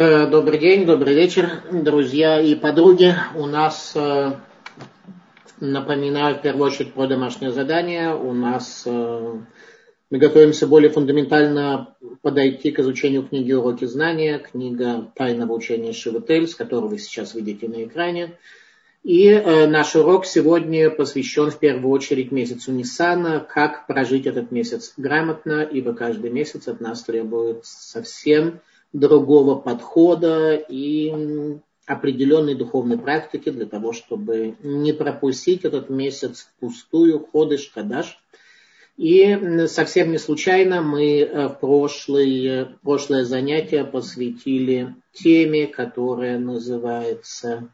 [0.00, 3.16] Э, добрый день, добрый вечер, друзья и подруги.
[3.34, 4.30] У нас, э,
[5.58, 8.14] напоминаю, в первую очередь про домашнее задание.
[8.14, 9.32] У нас э,
[10.08, 16.54] мы готовимся более фундаментально подойти к изучению книги «Уроки знания», книга «Тайного учения Шиватель», с
[16.54, 18.38] которой вы сейчас видите на экране.
[19.02, 19.28] И
[19.68, 25.92] наш урок сегодня посвящен в первую очередь месяцу Ниссана, как прожить этот месяц грамотно, ибо
[25.92, 28.60] каждый месяц от нас требует совсем
[28.92, 37.68] другого подхода и определенной духовной практики для того, чтобы не пропустить этот месяц впустую, ходыш,
[37.68, 38.18] кадаш.
[38.98, 47.68] И совсем не случайно мы э, в прошлое, прошлое занятие посвятили теме, которая называется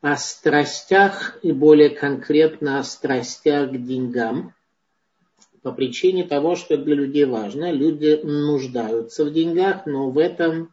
[0.00, 4.54] о страстях и более конкретно о страстях к деньгам.
[5.62, 7.72] По причине того, что для людей важно.
[7.72, 10.72] Люди нуждаются в деньгах, но в этом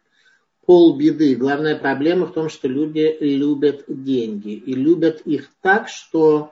[0.65, 1.35] полбеды.
[1.35, 4.53] Главная проблема в том, что люди любят деньги.
[4.53, 6.51] И любят их так, что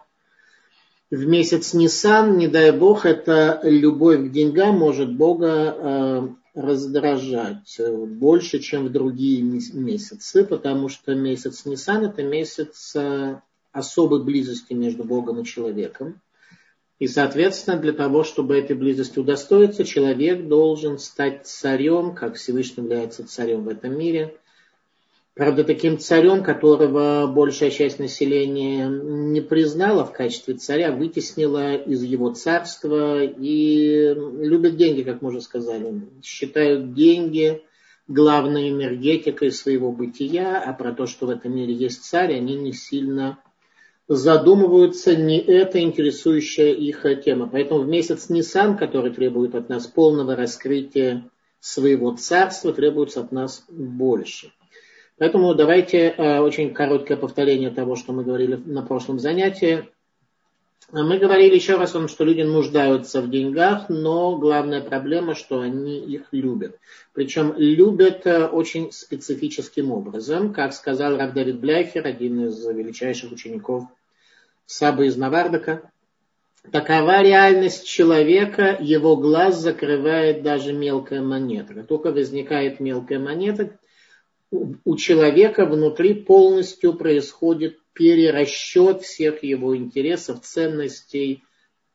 [1.09, 8.59] в месяц Нисан, не дай бог, эта любовь к деньгам может Бога э, раздражать больше,
[8.59, 13.39] чем в другие месяцы, потому что месяц Нисан это месяц э,
[13.71, 16.19] особой близости между Богом и человеком.
[16.99, 23.27] И, соответственно, для того, чтобы этой близости удостоиться, человек должен стать царем, как Всевышний является
[23.27, 24.37] царем в этом мире,
[25.35, 32.31] Правда, таким царем, которого большая часть населения не признала в качестве царя, вытеснила из его
[32.33, 36.03] царства и любят деньги, как мы уже сказали.
[36.21, 37.63] Считают деньги
[38.07, 42.71] главной энергетикой своего бытия, а про то, что в этом мире есть царь, они не
[42.71, 43.39] сильно
[44.07, 47.49] задумываются, не это интересующая их тема.
[47.51, 51.29] Поэтому в месяц Нисан, который требует от нас полного раскрытия
[51.59, 54.51] своего царства, требуется от нас больше–
[55.17, 59.87] Поэтому давайте э, очень короткое повторение того, что мы говорили на прошлом занятии.
[60.91, 66.27] Мы говорили еще раз что люди нуждаются в деньгах, но главная проблема, что они их
[66.31, 66.77] любят.
[67.13, 70.51] Причем любят э, очень специфическим образом.
[70.51, 73.85] Как сказал Рав Давид Бляхер, один из величайших учеников
[74.65, 75.91] Сабы из Навардака,
[76.71, 81.73] такова реальность человека, его глаз закрывает даже мелкая монета.
[81.73, 83.77] Как только возникает мелкая монета,
[84.51, 91.43] у человека внутри полностью происходит перерасчет всех его интересов, ценностей,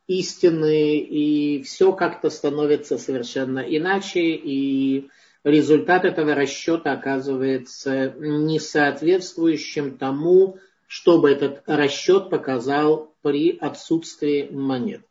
[0.06, 5.08] истины, и все как-то становится совершенно иначе, и
[5.44, 15.02] результат этого расчета оказывается не соответствующим тому, чтобы этот расчет показал при отсутствии монет.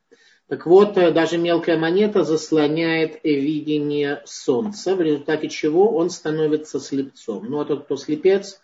[0.47, 7.45] Так вот, э, даже мелкая монета заслоняет видение солнца, в результате чего он становится слепцом.
[7.49, 8.59] Ну а тот, кто слепец,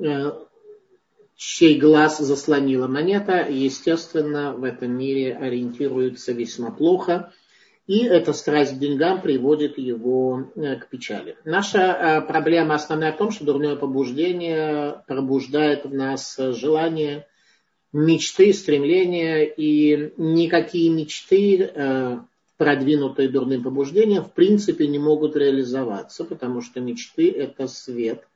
[0.00, 0.32] э,
[1.36, 7.32] чей глаз заслонила монета, естественно, в этом мире ориентируется весьма плохо.
[7.88, 11.36] И эта страсть к деньгам приводит его э, к печали.
[11.44, 17.26] Наша проблема основная в том, что дурное побуждение пробуждает в нас желание–
[17.92, 22.18] мечты, стремления, и никакие мечты, э,
[22.56, 28.26] продвинутые дурным побуждением, в принципе не могут реализоваться, потому что мечты– это свет.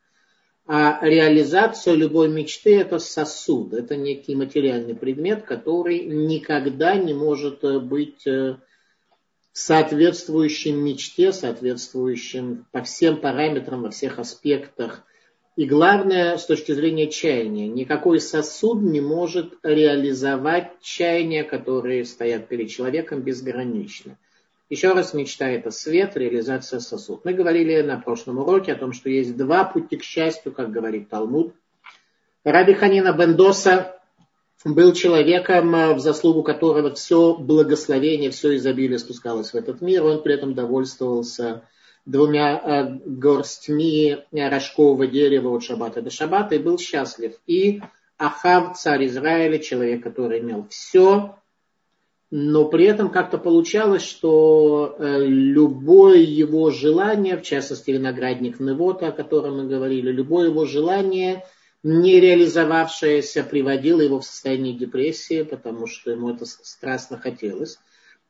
[0.64, 7.78] А реализация любой мечты– это сосуд, это некий материальный предмет, который никогда не может э,
[7.80, 8.56] быть э,
[9.52, 15.04] соответствующим мечте, соответствующим по всем параметрам, во всех аспектах
[15.54, 22.70] и главное, с точки зрения чаяния, никакой сосуд не может реализовать чаяния, которые стоят перед
[22.70, 24.16] человеком безгранично.
[24.70, 27.26] Еще раз, мечта– это свет, реализация– сосуд.
[27.26, 31.10] Мы говорили на прошлом уроке о том, что есть два пути к счастью, как говорит
[31.10, 31.54] Талмуд.
[32.42, 34.00] Раби Ханина Бендоса
[34.64, 40.04] был человеком, в заслугу которого все благословение, все изобилие спускалось в этот мир.
[40.04, 41.62] Он при этом довольствовался
[42.04, 47.34] двумя э, горстьми рожкового дерева от шабата до шабата и был счастлив.
[47.46, 47.80] И
[48.18, 51.36] Ахав, царь Израиля, человек, который имел все,
[52.30, 59.12] но при этом как-то получалось, что э, любое его желание, в частности виноградник Невота, о
[59.12, 61.44] котором мы говорили, любое его желание,
[61.82, 67.78] не реализовавшееся, приводило его в состояние депрессии, потому что ему это страстно хотелось.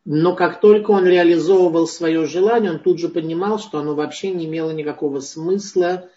[0.05, 4.47] Но как только он реализовывал свое желание, он тут же понимал, что оно вообще не
[4.47, 6.09] имело никакого смысла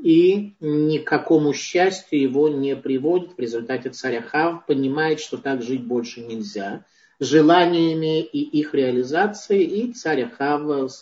[0.00, 3.36] и ни к какому счастью его не приводит.
[3.36, 6.84] В результате царь Ахав понимает, что так жить больше нельзя.
[7.18, 10.92] Желаниями и их реализацией, и царь Ахав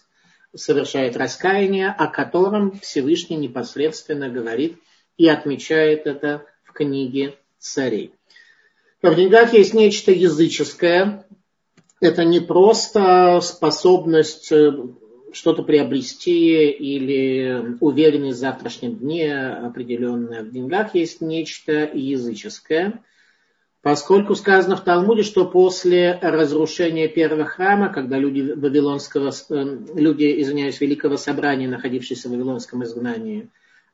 [0.54, 4.78] совершает раскаяние, о котором Всевышний непосредственно говорит
[5.20, 8.14] и отмечает это в книге царей.
[9.02, 11.26] В деньгах есть нечто языческое.
[12.00, 14.72] Это не просто способность э,
[15.34, 20.42] что-то приобрести или уверенность в завтрашнем дне определенная.
[20.42, 23.04] В деньгах есть нечто языческое.
[23.82, 30.80] Поскольку сказано в Талмуде, что после разрушения первого храма, когда люди вавилонского, э, люди, извиняюсь,
[30.80, 33.50] великого собрания, находившиеся в вавилонском изгнании,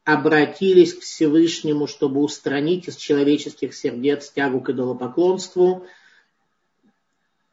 [0.06, 5.84] обратились к Всевышнему, чтобы устранить из человеческих сердец тягу к идолопоклонству,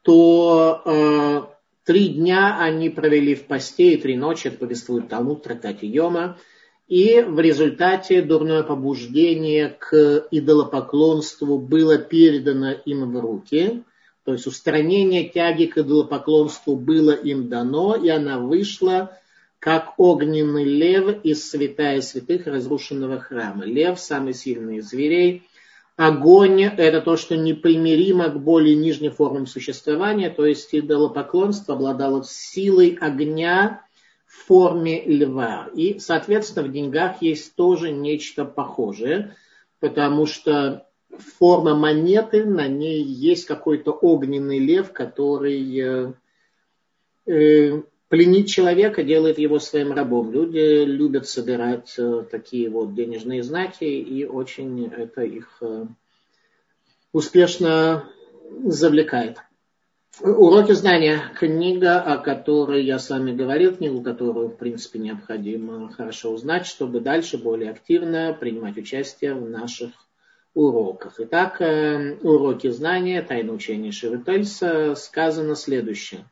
[0.02, 1.42] то э,
[1.84, 6.38] три дня они провели в посте и три ночи, это повествует Талмуд трактате Йома,
[6.86, 13.82] и в результате дурное побуждение к идолопоклонству было передано им в руки.
[14.24, 19.18] То есть устранение тяги к идолопоклонству было им дано, и она вышла
[19.64, 23.64] как огненный лев из святая святых разрушенного храма.
[23.64, 25.48] Лев– самый сильный из зверей.
[25.96, 32.98] Огонь– это то, что непримиримо к более нижним формам существования, то есть идолопоклонство обладало силой
[33.00, 33.80] огня,
[34.26, 35.70] в форме льва.
[35.74, 39.34] И, соответственно, в деньгах есть тоже нечто похожее,
[39.80, 40.86] потому что
[41.38, 46.12] форма монеты, на ней есть какой-то огненный лев, который
[48.14, 50.32] э, э, пленит человека, делает его своим рабом.
[50.32, 55.86] Люди любят собирать э, такие вот денежные знаки, и очень это их э,
[57.12, 58.04] успешно
[58.64, 59.38] завлекает.
[60.20, 61.32] Уроки знания.
[61.40, 67.00] Книга, о которой я с вами говорил, книгу, которую, в принципе, необходимо хорошо узнать, чтобы
[67.00, 69.90] дальше более активно принимать участие в наших
[70.54, 71.14] уроках.
[71.18, 76.24] Итак, э, уроки знания, тайна учения Шевительса, сказано следующее.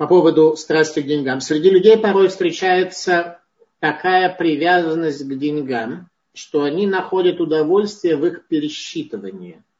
[0.00, 1.42] По поводу страсти к деньгам.
[1.42, 3.38] Среди людей порой встречается
[3.80, 9.62] такая привязанность к деньгам, что они находят удовольствие в их пересчитывании–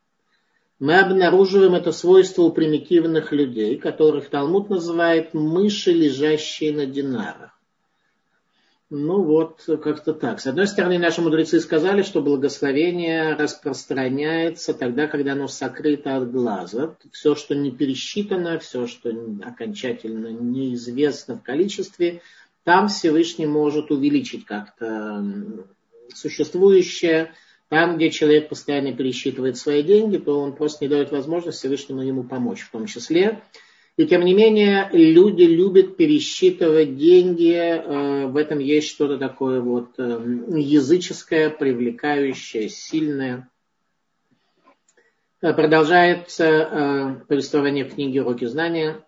[0.81, 7.51] мы обнаруживаем это свойство у примитивных людей, которых Талмуд называет мыши, лежащие на динарах.
[8.93, 10.41] Ну вот, как-то так.
[10.41, 16.97] С одной стороны, наши мудрецы сказали, что благословение распространяется тогда, когда оно сокрыто от глаза.
[17.13, 19.11] Все, что не пересчитано, все, что
[19.45, 22.21] окончательно неизвестно в количестве,
[22.65, 25.25] там Всевышний может увеличить как-то
[26.13, 27.33] существующее,
[27.69, 32.25] там, где человек постоянно пересчитывает свои деньги, то он просто не дает возможности Всевышнему ему
[32.25, 33.41] помочь в том числе.
[33.97, 37.53] И тем не менее, люди любят пересчитывать деньги.
[37.53, 40.03] Э, в этом есть что-то такое вот э,
[40.57, 43.51] языческое, привлекающее, сильное.
[45.43, 49.05] Э, продолжается повествование в книге «Уроки знания».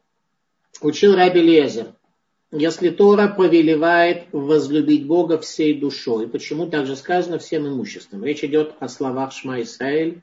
[0.80, 1.94] Учил Раби Лезер–
[2.54, 8.22] если Тора повелевает возлюбить Бога всей душой, почему также сказано всем имуществом?
[8.24, 10.22] Речь идет о словах Шма Исраэль,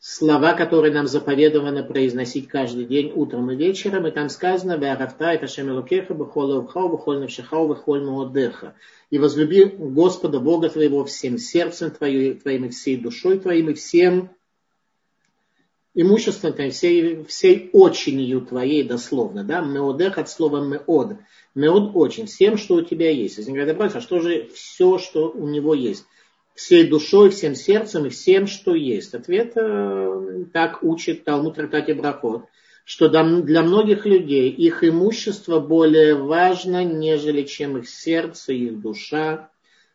[0.00, 6.88] слова, которые нам заповедовано произносить каждый день утром и вечером, и там сказано «Веарафта Эвхау
[6.88, 8.74] бахоль Навшихау бахоль Муодеха»
[9.10, 14.30] и возлюби Господа Бога твоего всем сердцем твоим, и всей душой твоим и всем
[15.94, 21.16] имуществом твоим, всей, всей очинью твоей, дословно, да, меодех от слова меод,
[21.56, 23.38] меод очень, всем, что у тебя есть.
[23.38, 26.06] Если говорят, а что же все, что у него есть?
[26.58, 29.14] Всей душой, всем сердцем и всем, что есть.
[29.14, 32.46] Ответ э, так учит Талмуд Трактате Брахот,
[32.84, 39.50] что для многих людей их имущество более важно, нежели чем их сердце, их душа,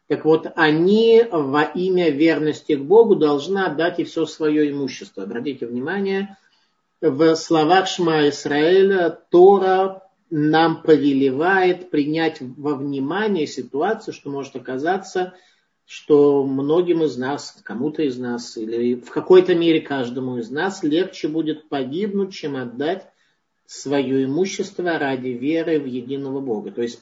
[0.08, 5.24] так вот, они во имя верности к Богу должны отдать и все свое имущество.
[5.24, 6.38] Обратите внимание,
[7.02, 15.34] в словах Шма Исраэля Тора нам повелевает принять во внимание ситуацию, что может оказаться,
[15.86, 21.28] что многим из нас, кому-то из нас, или в какой-то мере каждому из нас легче
[21.28, 23.08] будет погибнуть, чем отдать
[23.66, 26.72] свое имущество ради веры в единого Бога.
[26.72, 27.02] То есть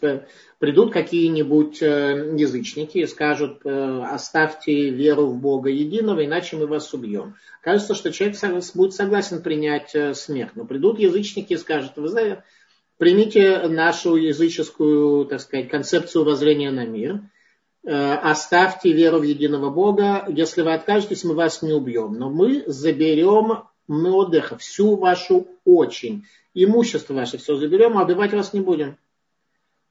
[0.59, 6.93] придут какие-нибудь э, язычники и скажут, э, оставьте веру в Бога единого, иначе мы вас
[6.93, 7.35] убьем.
[7.61, 8.37] Кажется, что человек
[8.75, 10.51] будет согласен принять э, смерть.
[10.55, 12.43] Но придут язычники и скажут, вы знаете,
[12.97, 17.21] примите нашу языческую, так сказать, концепцию воззрения на мир,
[17.83, 23.63] оставьте веру в единого Бога, если вы откажетесь, мы вас не убьем, но мы заберем
[23.87, 28.97] меодеха, всю вашу очень, имущество ваше все заберем, а убивать вас не будем.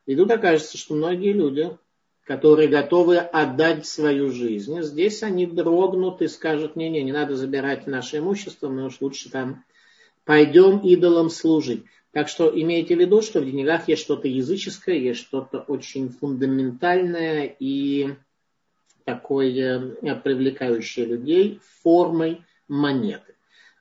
[0.06, 1.76] И тут окажется, что многие люди,
[2.24, 8.18] которые готовы отдать свою жизнь, здесь они дрогнут и скажут, не-не, не надо забирать наше
[8.18, 9.64] имущество, мы уж лучше там
[10.24, 11.84] пойдем идолам служить.
[12.12, 17.54] Так что имейте в виду, что в деньгах есть что-то языческое, есть что-то очень фундаментальное
[17.58, 18.14] и
[19.04, 23.34] такое э, привлекающее людей формой монеты.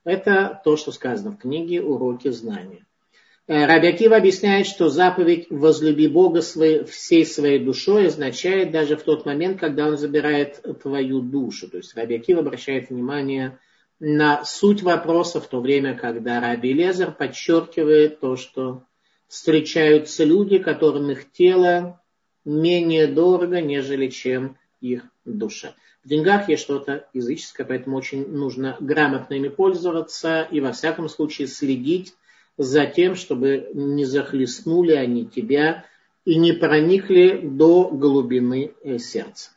[0.04, 2.86] Это то, что сказано в книге «Уроки знания».
[3.48, 9.26] Э, Рабиакива объясняет, что заповедь «возлюби Бога своей, всей своей душой» означает даже в тот
[9.26, 11.68] момент, когда Он забирает твою душу.
[11.68, 13.58] То есть Рабиакива обращает внимание
[14.00, 18.84] на суть вопроса в то время, когда Раби Лезер подчеркивает то, что
[19.28, 22.02] встречаются люди, которым их тело
[22.46, 25.76] менее дорого, нежели чем их душа.
[26.04, 31.48] В деньгах есть что-то языческое, поэтому очень нужно грамотно ими пользоваться и во всяком случае
[31.48, 32.16] следить
[32.58, 35.86] за тем, чтобы не захлестнули они тебя
[36.26, 39.52] и не проникли до глубины э, сердца.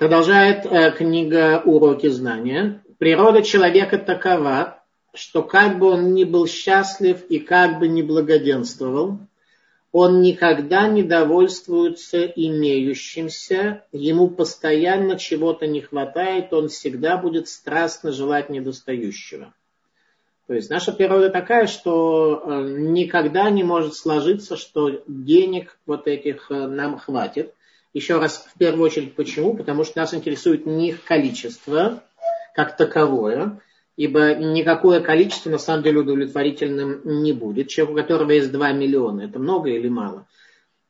[0.00, 2.82] Продолжает э, книга «Уроки знания».
[2.96, 9.18] Природа человека такова, что как бы он ни был счастлив и как бы ни благоденствовал,
[9.92, 18.48] он никогда не довольствуется имеющимся, ему постоянно чего-то не хватает, он всегда будет страстно желать
[18.48, 19.52] недостающего.
[20.46, 26.50] То есть наша природа такая, что э, никогда не может сложиться, что денег вот этих
[26.50, 27.52] э, нам хватит.
[27.92, 29.56] Еще раз, в первую очередь, почему?
[29.56, 32.04] Потому что нас интересует не их количество
[32.54, 33.60] как таковое,
[33.96, 37.68] ибо никакое количество на самом деле удовлетворительным не будет.
[37.68, 40.26] Человек, у которого есть 2 миллиона, это много или мало?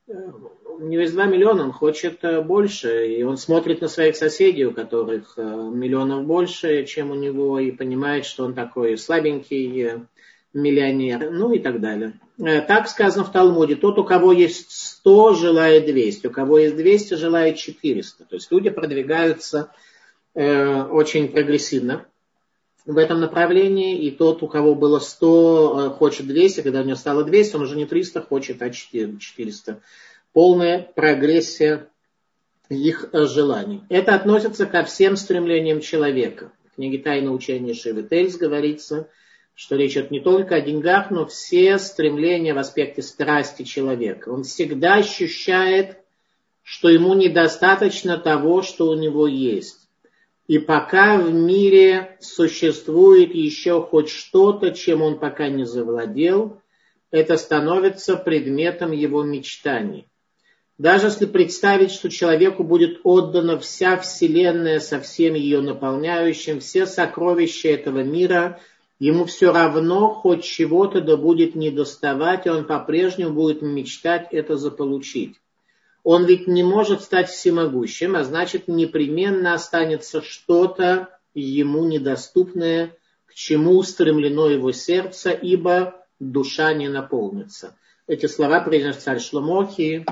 [0.07, 4.65] У него есть 2 миллиона, он хочет э, больше, и он смотрит на своих соседей,
[4.65, 10.07] у которых э, миллионов больше, чем у него, и понимает, что он такой слабенький
[10.53, 12.13] э, миллионер, ну и так далее.
[12.37, 17.13] Так сказано в Талмуде, тот, у кого есть 100, желает 200, у кого есть 200,
[17.15, 18.25] желает 400.
[18.25, 19.71] То есть люди продвигаются
[20.33, 22.05] э, очень прогрессивно
[22.85, 26.95] в этом направлении, и тот, у кого было 100, э, хочет 200, когда у него
[26.95, 29.81] стало 200, он уже не 300 хочет, а 400.
[30.33, 31.89] Полная прогрессия
[32.69, 33.83] их э, желаний.
[33.89, 36.51] Это относится ко всем стремлениям человека.
[36.71, 39.09] В книге «Тайна учения Шивы Тельс» говорится,
[39.61, 44.29] что речь идет не только о деньгах, но все стремления в аспекте страсти человека.
[44.29, 45.99] Он всегда ощущает,
[46.63, 49.87] что ему недостаточно того, что у него есть.
[50.47, 56.59] И пока в мире существует еще хоть что-то, чем он пока не завладел,
[57.11, 60.07] это становится предметом его мечтаний.
[60.79, 67.67] Даже если представить, что человеку будет отдана вся Вселенная со всем ее наполняющим, все сокровища
[67.67, 68.59] этого мира,
[69.01, 75.41] ему все равно хоть чего-то да будет недоставать, и он по-прежнему будет мечтать это заполучить.
[76.03, 83.79] Он ведь не может стать всемогущим, а значит непременно останется что-то ему недоступное, к чему
[83.79, 87.75] устремлено его сердце, ибо душа не наполнится.
[88.05, 90.05] Эти слова произнес царь Шломохи.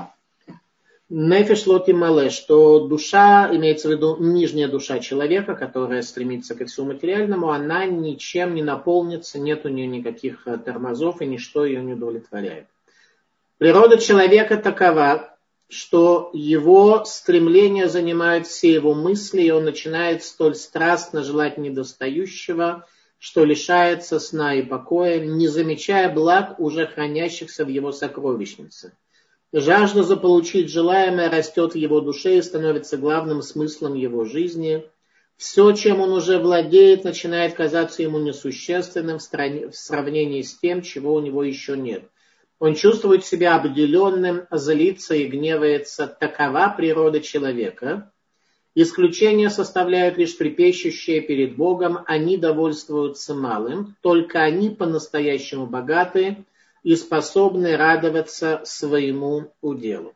[1.12, 6.92] Нефеш лоти мале, что душа, имеется в виду нижняя душа человека, которая стремится ко всему
[6.92, 12.68] материальному, она ничем не наполнится, нет у нее никаких тормозов и ничто ее не удовлетворяет.
[13.58, 15.36] Природа человека такова,
[15.68, 22.86] что его стремление занимает все его мысли, и он начинает столь страстно желать недостающего,
[23.18, 28.92] что лишается сна и покоя, не замечая благ, уже хранящихся в его сокровищнице.
[29.52, 34.84] Жажда заполучить желаемое растет в его душе и становится главным смыслом его жизни.
[35.36, 41.20] Все, чем он уже владеет, начинает казаться ему несущественным в сравнении с тем, чего у
[41.20, 42.04] него еще нет–
[42.60, 46.06] он чувствует себя обделенным, злится и гневается.
[46.06, 48.12] Такова природа человека.
[48.74, 56.44] Исключение составляют лишь трепещущие перед Богом, они довольствуются малым, только они по-настоящему богаты
[56.82, 60.14] и способны радоваться своему уделу.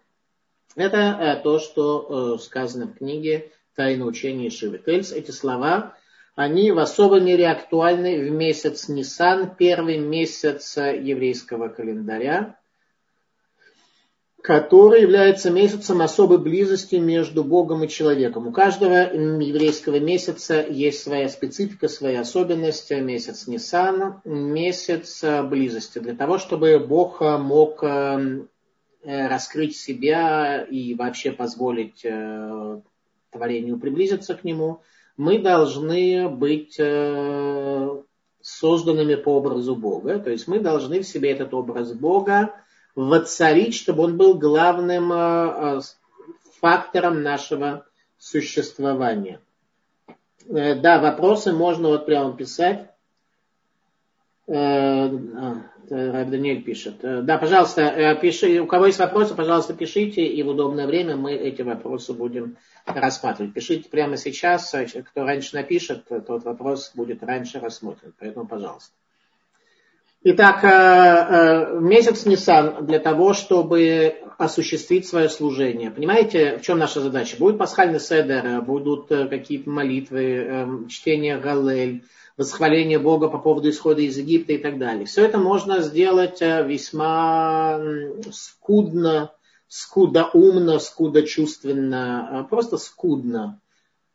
[0.76, 5.12] Это э, то, что э, сказано в книге «Тайна учения Шивы Тельс».
[5.12, 5.97] Эти слова
[6.35, 12.59] они в особой мере актуальны в месяц Нисан, первый месяц еврейского календаря,
[14.44, 18.46] который является месяцем особой близости между Богом и человеком.
[18.46, 22.90] У каждого еврейского месяца есть своя специфика, своя особенность.
[22.90, 25.98] Месяц Нисан, месяц близости.
[25.98, 28.44] Для того, чтобы Бог мог э,
[29.02, 32.80] раскрыть себя и вообще позволить э,
[33.30, 34.82] творению приблизиться к нему–
[35.16, 38.02] мы должны быть э,
[38.40, 40.18] созданными по образу Бога.
[40.18, 42.54] То есть мы должны в себе этот образ Бога
[42.94, 45.80] воцарить, чтобы он был главным э,
[46.60, 47.86] фактором нашего
[48.18, 49.40] существования.
[50.46, 52.90] Да, вопросы можно вот прямо писать.
[54.46, 55.08] А,
[55.90, 56.96] Раб Даниэль пишет.
[57.02, 61.62] Да, пожалуйста, пиши, у кого есть вопросы, пожалуйста, пишите, и в удобное время мы эти
[61.62, 63.52] вопросы будем рассматривать.
[63.52, 64.74] Пишите прямо сейчас,
[65.10, 68.94] кто раньше напишет, тот вопрос будет раньше рассмотрен, поэтому пожалуйста.
[70.26, 75.90] Итак, э, э, месяц Нисан для того, чтобы осуществить свое служение.
[75.90, 77.37] Понимаете, в чем наша задача?
[77.38, 82.04] Будет пасхальный седер, будут э, какие-то молитвы, чтение Галель,
[82.38, 85.04] восхваление Бога по поводу исхода из Египта и так далее.
[85.04, 87.78] Все это можно сделать весьма
[88.33, 89.31] скудно,
[89.69, 93.61] скудоумно, скудочувственно, просто скудно.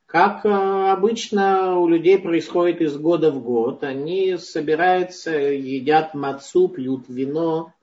[0.10, 7.06] Как э, обычно у людей происходит из года в год, они собираются, едят мацу, пьют
[7.08, 7.74] вино,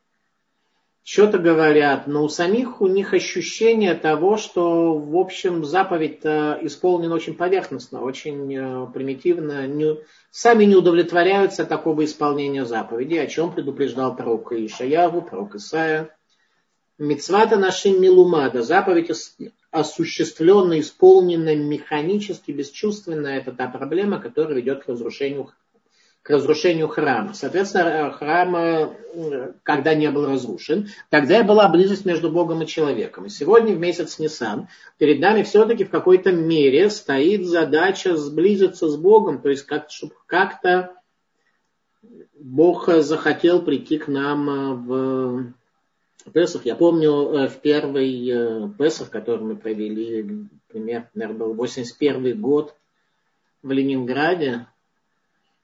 [1.04, 7.34] что-то говорят, но у самих у них ощущение того, что, в общем, заповедь исполнена очень
[7.34, 9.68] поверхностно, очень э, примитивно.
[9.68, 9.98] Не,
[10.32, 16.10] сами не удовлетворяются такого исполнения заповеди, о чем предупреждал пророк Ишаяву, пророк Исаия.
[16.98, 19.12] Мецвата нашим милумада, заповедь
[19.76, 25.50] осуществленно, исполненно механически, бесчувственно, это та проблема, которая ведет к разрушению,
[26.22, 27.34] к разрушению храма.
[27.34, 28.96] Соответственно, храм,
[29.62, 33.26] когда не был разрушен, тогда и была близость между Богом и человеком.
[33.26, 38.96] И сегодня, в месяц Нисан, перед нами все-таки в какой-то мере стоит задача сблизиться с
[38.96, 40.94] Богом, то есть как, чтобы как-то
[42.38, 45.52] Бог захотел прийти к нам в
[46.32, 46.66] Песах.
[46.66, 52.74] Я помню э, в первый э, Песах, который мы провели, пример, наверное, был 81 год
[53.62, 54.66] в Ленинграде,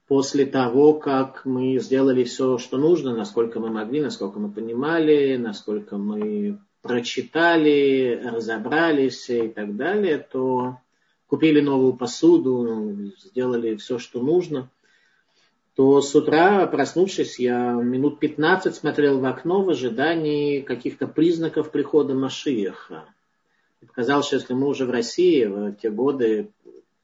[0.08, 5.96] после того, как мы сделали все, что нужно, насколько мы могли, насколько мы понимали, насколько
[5.96, 10.78] мы прочитали, разобрались и так далее, то
[11.28, 14.68] купили новую посуду, сделали все, что нужно–
[15.74, 22.14] то с утра, проснувшись, я минут 15 смотрел в окно в ожидании каких-то признаков прихода
[22.14, 23.04] Машиеха.
[23.80, 26.50] И показалось, что если мы уже в России в те годы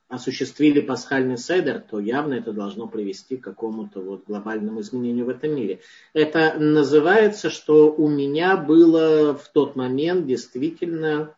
[0.09, 5.55] осуществили пасхальный седер, то явно это должно привести к какому-то вот глобальному изменению в этом
[5.55, 5.81] мире.
[6.15, 11.35] Это называется, что у меня было в тот момент действительно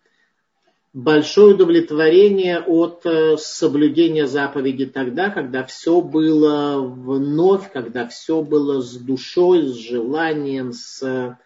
[0.93, 8.97] большое удовлетворение от э, соблюдения заповеди тогда, когда все было вновь, когда все было с
[8.97, 11.37] душой, с желанием, с,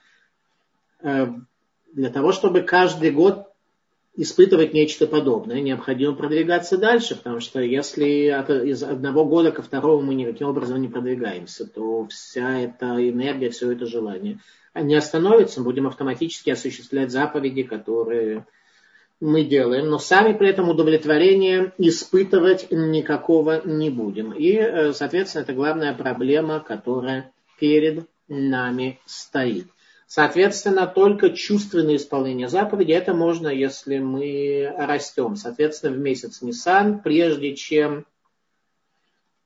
[1.03, 1.27] э,
[1.93, 3.49] для того, чтобы каждый год
[4.17, 10.03] испытывать нечто подобное, необходимо продвигаться дальше, потому что если от, из одного года ко второму
[10.03, 14.39] мы никаким образом не продвигаемся, то вся эта энергия, все это желание
[14.75, 18.47] не остановится, будем автоматически осуществлять заповеди, которые
[19.21, 24.33] мы делаем, но сами при этом удовлетворения испытывать никакого не будем.
[24.33, 29.67] И, э, соответственно, это главная проблема, которая перед нами стоит.
[30.07, 35.37] Соответственно, только чувственное исполнение заповеди, это можно, если мы растем.
[35.37, 38.07] Соответственно, в месяц Нисан, прежде чем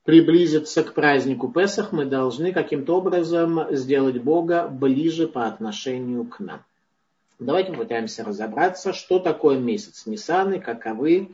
[0.03, 6.63] приблизиться к празднику Песах, мы должны каким-то образом сделать Бога ближе по отношению к нам.
[7.39, 11.29] Давайте попытаемся разобраться, что такое месяц Нисан и каковы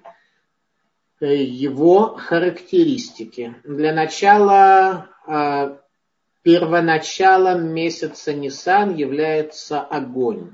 [1.19, 3.55] э, его характеристики.
[3.63, 5.77] Для начала, э,
[6.43, 10.51] первоначалом месяца Нисан является огонь.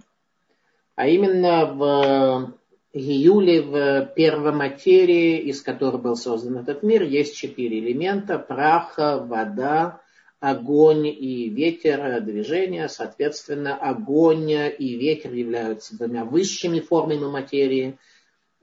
[0.95, 2.53] А именно в
[2.93, 8.39] июле, в первоматерии, из которой был создан этот мир, есть четыре элемента.
[8.39, 9.99] Прах, вода,
[10.41, 17.99] огонь и ветер, движение, соответственно, огонь и ветер являются двумя высшими формами материи,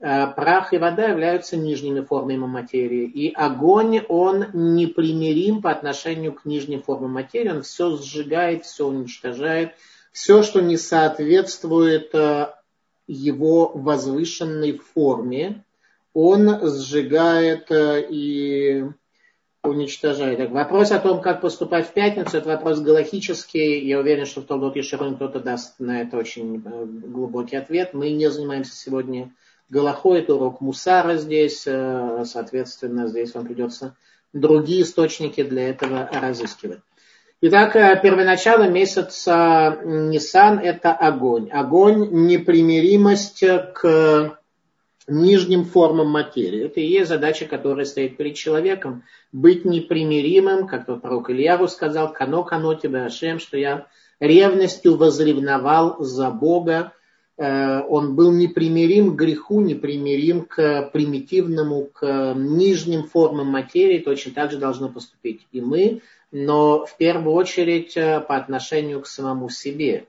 [0.00, 3.04] а прах и вода являются нижними формами материи.
[3.04, 9.74] И огонь, он непримирим по отношению к нижним формам материи, он все сжигает, все уничтожает,
[10.10, 12.54] все, что не соответствует э,
[13.06, 15.64] его возвышенной форме,
[16.12, 18.84] он сжигает э, и
[19.64, 20.50] уничтожает.
[20.50, 23.86] Вопрос о том, как поступать в пятницу, это вопрос галактический.
[23.86, 27.92] Я уверен, что в Толдот Ешерон кто-то даст на это очень э, глубокий ответ.
[27.92, 29.32] Мы не занимаемся сегодня
[29.68, 31.64] Галахой, это урок Мусара здесь.
[31.66, 33.96] Э, соответственно, здесь вам придется
[34.32, 36.80] другие источники для этого разыскивать.
[37.40, 41.50] Итак, э, первоначало месяца Нисан– это огонь.
[41.50, 43.44] Огонь– непримиримость
[43.74, 44.37] к
[45.08, 46.66] нижним формам материи.
[46.66, 49.04] Это и есть задача, которая стоит перед человеком.
[49.32, 53.86] Быть непримиримым, как пророк Ильяву сказал, «Кано, кано тебе, Ашем», что я
[54.20, 56.92] ревностью возревновал за Бога.
[57.36, 63.98] Э, он был непримирим к греху, непримирим к примитивному, к нижним формам материи.
[63.98, 66.02] Точно так же должно поступить и мы.
[66.30, 70.06] но в первую очередь э, по отношению к самому себе.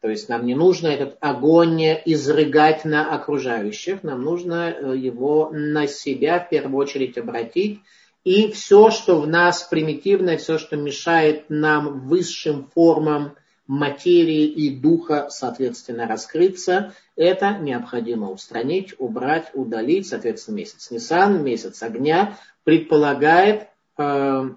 [0.00, 5.86] То есть нам не нужно этот огонь изрыгать на окружающих, нам нужно э, его на
[5.86, 7.80] себя в первую очередь обратить.
[8.24, 13.34] И все, что в нас примитивное, все, что мешает нам высшим формам
[13.66, 20.08] материи и духа, соответственно, раскрыться, это необходимо устранить, убрать, удалить.
[20.08, 24.50] Соответственно, месяц Нисан, месяц огня предполагает э,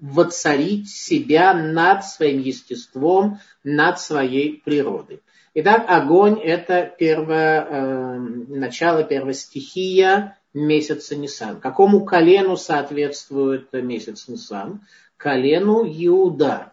[0.00, 5.20] воцарить себя над своим естеством, над своей природой.
[5.54, 11.60] Итак, огонь– это первое э, начало, первая стихия месяца Нисан.
[11.60, 14.82] Какому колену соответствует месяц Нисан?
[15.16, 16.72] Колену Иуда.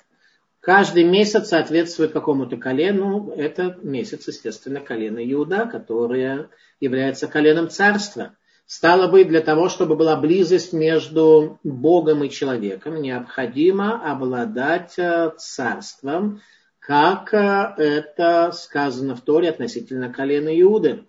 [0.59, 3.31] Каждый месяц соответствует какому-то колену.
[3.35, 8.35] Это месяц, естественно, колено Иуда, которое является коленом царства.
[8.67, 16.41] Стало быть, для того, чтобы была близость между Богом и человеком, необходимо обладать э, царством,
[16.79, 21.05] как э, это сказано в Торе относительно колена Иуды.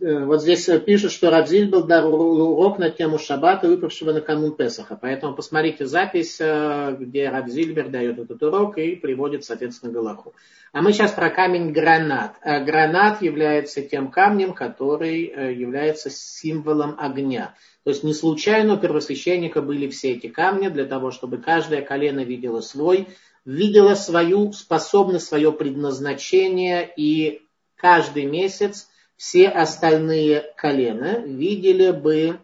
[0.00, 4.54] вот здесь э, пишут, что Равзиль был дал урок на тему шаббата, выпавшего на канун
[4.56, 4.98] Песаха.
[5.00, 10.34] Поэтому посмотрите запись, э, где Равзильбер дает этот урок и приводит, соответственно, Галаху.
[10.72, 12.36] А мы сейчас про камень гранат.
[12.42, 17.54] Гранат является тем камнем, который является символом огня.
[17.84, 22.20] То есть не случайно у первосвященника были все эти камни для того, чтобы каждое колено
[22.20, 23.08] видело свой,
[23.46, 27.40] видело свою способность, свое предназначение и
[27.76, 32.38] каждый месяц все остальные колена видели бы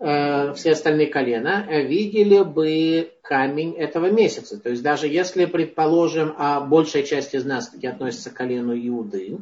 [0.00, 4.58] э, все остальные колена видели бы камень этого месяца.
[4.58, 9.36] То есть даже если, предположим, а большая часть из нас таки относится к колену Иуды,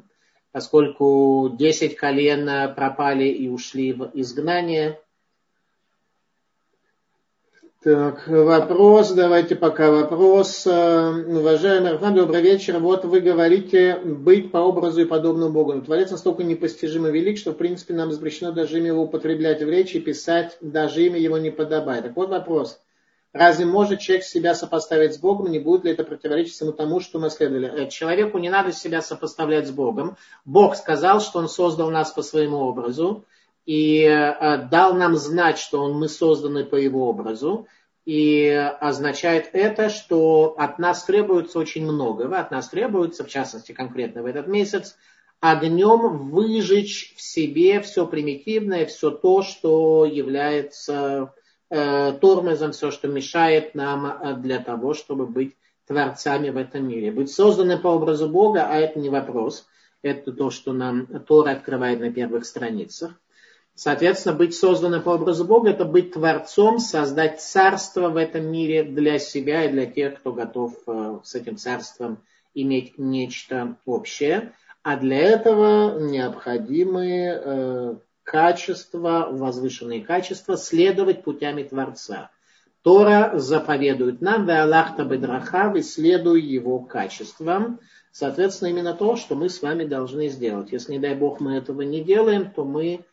[0.51, 4.99] поскольку 10 колен пропали и ушли в изгнание,
[7.83, 10.69] так, вопрос, давайте пока вопрос.
[10.69, 12.79] Э, уважаемый Архан, добрый вечер.
[12.79, 15.73] Вот вы говорите быть по образу и подобному Богу.
[15.73, 19.69] Но Творец настолько непостижимо велик, что в принципе нам запрещено даже имя его употреблять в
[19.69, 22.05] речи писать, даже имя его не подобает.
[22.05, 22.81] Так вот вопрос.
[23.33, 25.51] Разве может человек себя сопоставить с Богом?
[25.51, 27.67] Не будет ли это противоречить всему тому, что мы следовали?
[27.67, 30.17] Э, человеку не надо себя сопоставлять с Богом.
[30.45, 33.25] Бог сказал, что Он создал нас по своему образу
[33.65, 37.67] и э, дал нам знать, что он, мы созданы по его образу.
[38.05, 38.49] И
[38.81, 42.39] означает это, что от нас требуется очень многого.
[42.39, 44.97] От нас требуется, в частности, конкретно в этот месяц,
[45.39, 51.33] огнем выжечь в себе все примитивное, все то, что является
[51.71, 57.13] э, тормозом, все, что мешает нам э, для того, чтобы быть творцами в этом мире.
[57.13, 59.67] Быть созданы по образу Бога, а это не вопрос.
[60.03, 63.13] Это то, что нам Тора открывает на первых страницах.
[63.75, 69.19] Соответственно, быть созданным по образу Бога– это быть творцом, создать царство в этом мире для
[69.19, 72.19] себя и для тех, кто готов э, с этим царством
[72.55, 74.53] иметь нечто общее.
[74.83, 82.31] А для этого необходимы э, качества, возвышенные качества, следовать путями Творца.
[82.83, 87.81] Тора заповедует нам, Аллахта бедрахав, исследуй его качествам.
[88.11, 90.73] Соответственно, именно то, что мы с вами должны сделать.
[90.73, 93.05] Если, не дай Бог, мы этого не делаем, то мы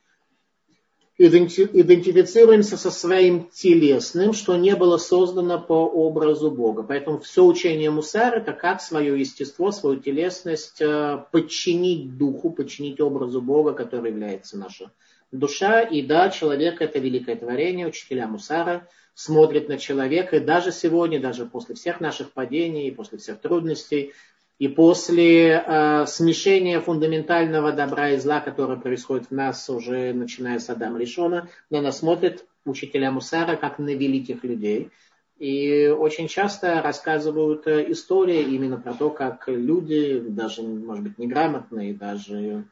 [1.19, 6.84] идентифицируемся со своим телесным, что не было создано по образу Бога.
[6.84, 13.41] Поэтому все учение Мусар это как свое естество, свою телесность э, подчинить духу, подчинить образу
[13.41, 14.91] Бога, который является наша
[15.34, 15.82] душа.
[15.82, 21.45] И да, человек это великое творение, учителя Мусара смотрят на человека, и даже сегодня, даже
[21.45, 24.13] после всех наших падений, после всех трудностей,
[24.60, 30.69] и после э, смешения фундаментального добра и зла, которое происходит в нас уже начиная с
[30.69, 34.91] Адама Лишона, на нас смотрят учителя Мусара как на великих людей.
[35.38, 41.93] И очень часто рассказывают э, истории именно про то, как люди, даже, может быть, неграмотные,
[41.93, 42.65] даже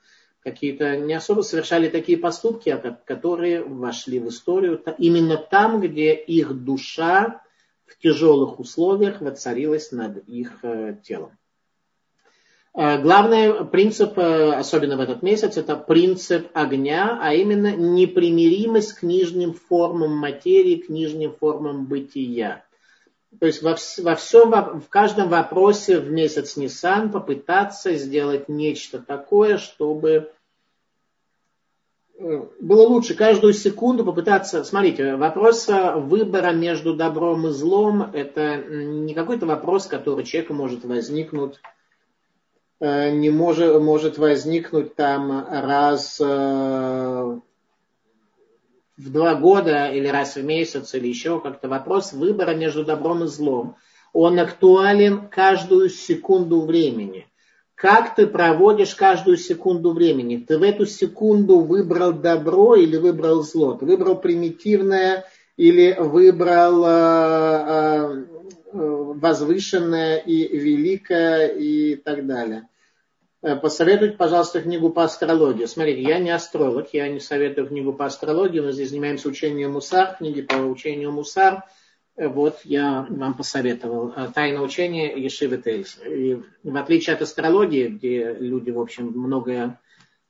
[0.44, 6.66] какие-то не особо совершали такие поступки, а которые вошли в историю именно там, где их
[6.66, 7.42] душа
[7.86, 11.32] в тяжелых условиях воцарилась над их э, телом.
[12.78, 19.02] Э, главный принцип, э, особенно в этот месяц, это принцип огня, а именно непримиримость к
[19.02, 22.64] нижним формам материи, к нижним формам бытия.
[23.40, 29.58] То есть во, во всем, в каждом вопросе в месяц Нисан попытаться сделать нечто такое,
[29.58, 30.32] чтобы
[32.20, 34.64] э, было лучше каждую секунду попытаться...
[34.64, 41.60] Смотрите, вопрос выбора между добром и злом– это не какой-то вопрос, который человеку может возникнуть
[42.80, 47.40] не может, может возникнуть там раз э,
[48.98, 53.28] в два года или раз в месяц или еще как-то вопрос выбора между добром и
[53.28, 53.76] злом.
[54.14, 57.28] Он актуален каждую секунду времени.
[57.76, 60.38] Как ты проводишь каждую секунду времени?
[60.38, 63.74] Ты в эту секунду выбрал добро или выбрал зло?
[63.74, 65.26] Ты выбрал примитивное
[65.58, 66.90] или выбрал э,
[67.68, 68.26] э,
[68.74, 72.68] возвышенное и великое и так далее?
[73.42, 75.66] Э, посоветуйте, пожалуйста, книгу по астрологии.
[75.66, 80.16] Смотрите, я не астролог, я не советую книгу по астрологии, мы здесь занимаемся учением Мусар,
[80.18, 81.64] книги по учению Мусар.
[82.16, 84.12] Э, вот я вам посоветовал.
[84.16, 86.00] Э, Тайное учение Ешивы Тельс.
[86.06, 89.80] И в отличие от астрологии, где люди, в общем, многое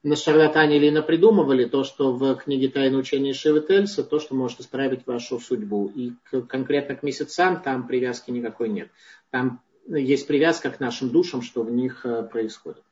[0.08, 4.62] на шарлатане или придумывали, то, что в книге Тайное учение Ешивы Тельса, то, что может
[4.62, 5.91] исправить вашу судьбу.
[5.93, 8.89] И к, конкретно к месяцам там привязки никакой нет.
[9.32, 12.84] Там есть привязка к нашим душам, что в них происходит.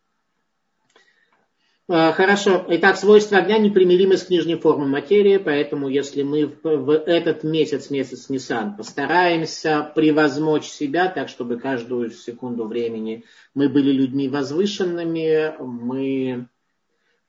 [1.88, 2.66] А, хорошо.
[2.68, 8.28] Итак, свойства огня непримиримы с нижней формой материи, поэтому если мы в этот месяц, месяц
[8.28, 13.24] Нисан, постараемся превозмочь себя так, чтобы каждую секунду времени
[13.54, 16.50] мы были людьми возвышенными, мы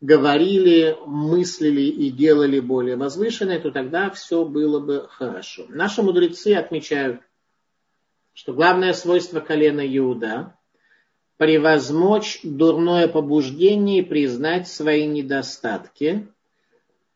[0.01, 5.67] говорили, мыслили и делали более возвышенные, то тогда все было бы хорошо.
[5.69, 7.21] Наши мудрецы отмечают,
[8.35, 10.55] что главное свойство колена Иуда
[11.39, 16.29] превозмочь дурное побуждение и признать свои недостатки.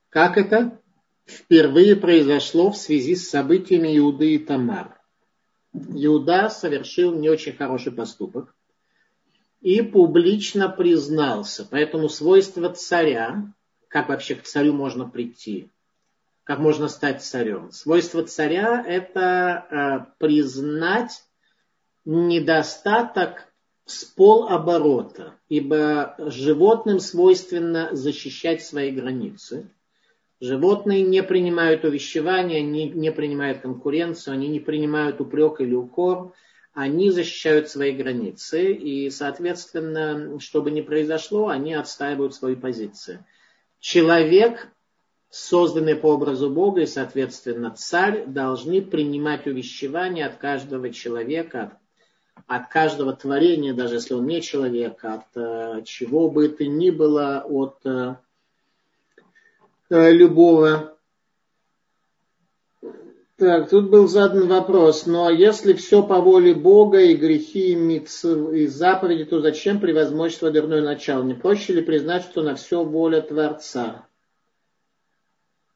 [0.08, 0.78] Как это
[1.26, 4.98] впервые произошло в связи с событиями Иуды и Тамар?
[5.72, 8.54] Иуда совершил не очень хороший поступок
[9.60, 11.66] и публично признался.
[11.70, 13.52] Поэтому свойство царя,
[13.88, 15.70] как вообще к царю можно прийти,
[16.44, 17.70] как можно стать царем.
[17.72, 21.22] Свойство царя– это э, признать
[22.04, 23.46] недостаток
[23.84, 29.70] с полоборота, ибо животным свойственно защищать свои границы.
[30.40, 36.32] Животные не принимают увещевания, не, не принимают конкуренцию, они не принимают упрек или укор,
[36.72, 43.24] они защищают свои границы, и, соответственно, что бы ни произошло, они отстаивают свои позиции.
[43.80, 44.68] Человек,
[45.30, 51.78] созданный по образу Бога, и, соответственно, царь, должны принимать увещевания от каждого человека,
[52.46, 57.44] от каждого творения, даже если он не человек, от э, чего бы это ни было,
[57.46, 58.16] от э,
[59.90, 60.96] э, любого.
[63.40, 68.24] Так, тут был задан вопрос, но если все по воле Бога и грехи и, митц,
[68.24, 71.24] и заповеди, то зачем превозмочество дурное начало?
[71.24, 74.06] Не проще ли признать, что на все воля Творца?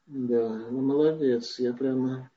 [0.07, 2.31] Да, ну молодец, я прямо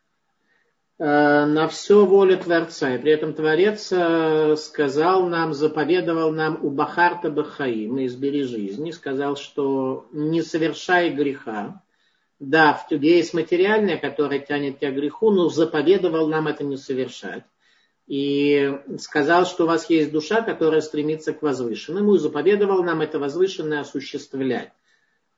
[0.99, 2.95] Э, на все волю Творца.
[2.95, 8.89] И при этом Творец э, сказал нам, заповедовал нам у Бахарта Бахаи, мы избери жизни,
[8.89, 11.83] сказал, что не совершай греха.
[12.39, 16.77] Да, в тебе есть материальное, которое тянет тебя к греху, но заповедовал нам это не
[16.77, 17.43] совершать.
[18.05, 23.19] И сказал, что у вас есть душа, которая стремится к возвышенному, и заповедовал нам это
[23.19, 24.71] возвышенное осуществлять.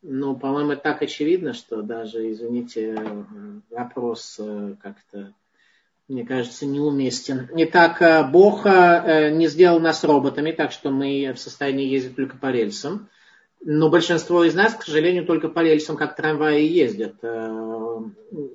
[0.01, 3.23] Ну, по-моему, так очевидно, что даже, извините, э,
[3.69, 4.39] вопрос
[4.81, 5.33] как-то
[6.09, 7.47] мне кажется, неуместен.
[7.55, 12.35] Итак, э, Бог э, не сделал нас роботами, так что мы в состоянии ездить только
[12.35, 13.09] по рельсам.
[13.61, 17.99] Но большинство из нас, к сожалению, только по рельсам, как трамваи, ездят, э,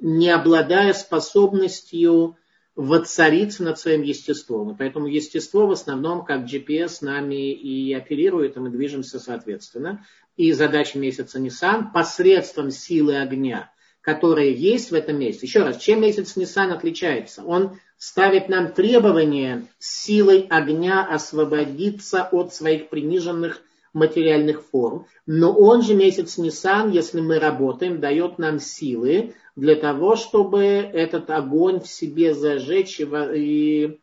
[0.01, 2.37] не обладая способностью
[2.75, 4.73] воцариться над своим естеством.
[4.73, 10.05] И поэтому естество в основном, как GPS, нами и оперирует, и мы движемся соответственно.
[10.37, 13.71] И задача месяца Nissan посредством силы огня–
[14.05, 15.47] которые есть в этом месяце.
[15.47, 17.43] Еще раз, чем месяц Нисан отличается?
[17.43, 23.63] Он ставит нам требование силой огня освободиться от своих приниженных
[23.95, 25.07] материальных форм.
[25.25, 31.31] Но он же месяц Нисан, если мы работаем, дает нам силы для того, чтобы этот
[31.31, 34.01] огонь в себе зажечь и,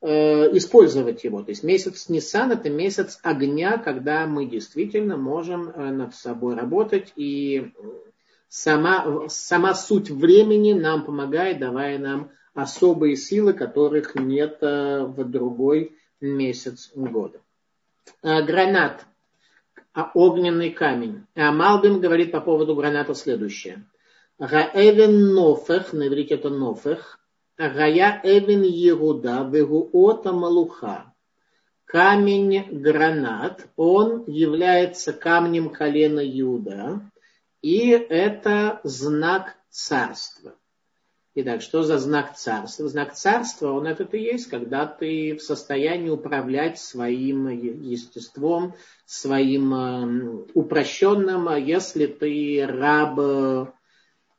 [0.00, 1.42] э, использовать его.
[1.42, 7.12] То есть месяц Нисан это месяц огня, когда мы действительно можем э, над собой работать
[7.14, 7.72] и
[8.48, 15.96] сама, сама суть времени нам помогает, давая нам особые силы, которых нет э, в другой
[16.20, 17.40] месяц года.
[18.22, 19.06] Гранат,
[20.14, 21.26] огненный камень.
[21.34, 23.84] А Малбим говорит по поводу граната следующее.
[24.38, 27.18] Раэвен нофех, на иврите это нофех,
[27.58, 31.12] Гая Эвен Егуда, Вегуота Малуха.
[31.84, 37.00] Камень гранат, он является камнем колена Иуда,
[37.62, 40.54] и это знак царства.
[41.40, 42.88] Итак, что за знак царства?
[42.88, 48.74] Знак царства, он это и есть, когда ты в состоянии управлять своим естеством,
[49.06, 53.72] своим э, упрощенным, если ты раб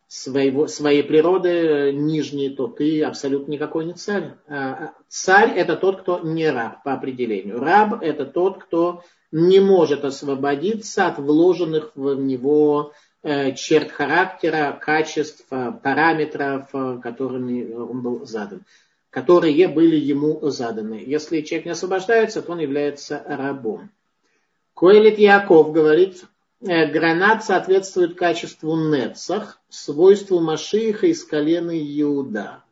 [0.10, 4.34] своего, своей природы нижней, то ты абсолютно никакой не царь.
[4.50, 7.60] А, царь это тот, кто не раб по определению.
[7.60, 15.46] Раб это тот, кто не может освободиться от вложенных в него э, черт характера, качеств,
[15.50, 16.70] параметров,
[17.02, 18.64] которыми он был задан,
[19.10, 21.04] которые были ему заданы.
[21.06, 23.92] Если человек не освобождается, то он является рабом.
[24.74, 26.24] Коэлит Яков говорит,
[26.62, 32.64] Э, гранат соответствует качеству Нецах, свойству Машииха из колена Иуда.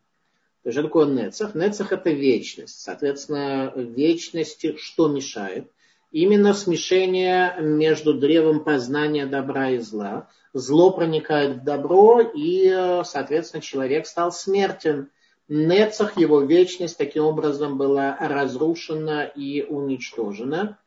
[0.69, 1.55] Что такое Нецах?
[1.55, 2.81] Нецах это вечность.
[2.81, 5.71] Соответственно, вечности что мешает?
[6.11, 10.29] Именно смешение между древом познания добра и зла.
[10.53, 15.09] Зло проникает в добро, и, соответственно, человек стал смертен.
[15.49, 20.77] Нецах, его вечность, таким образом была разрушена и уничтожена.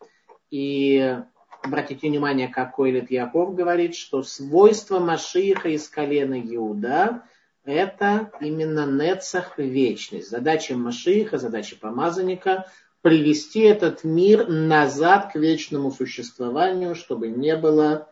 [0.50, 1.18] И
[1.62, 7.22] обратите внимание, как Койлет Яков говорит, что свойство Машииха из колена Иуда–
[7.64, 10.30] это именно Нецах вечность.
[10.30, 12.66] Задача Машииха, задача помазанника–
[13.02, 18.08] привести этот мир назад к вечному существованию, чтобы не было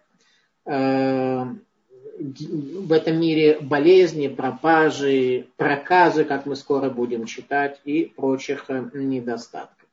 [0.64, 1.44] э,
[2.18, 9.87] в этом мире болезни, пропажи, проказы, как мы скоро будем читать, и прочих э, недостатков.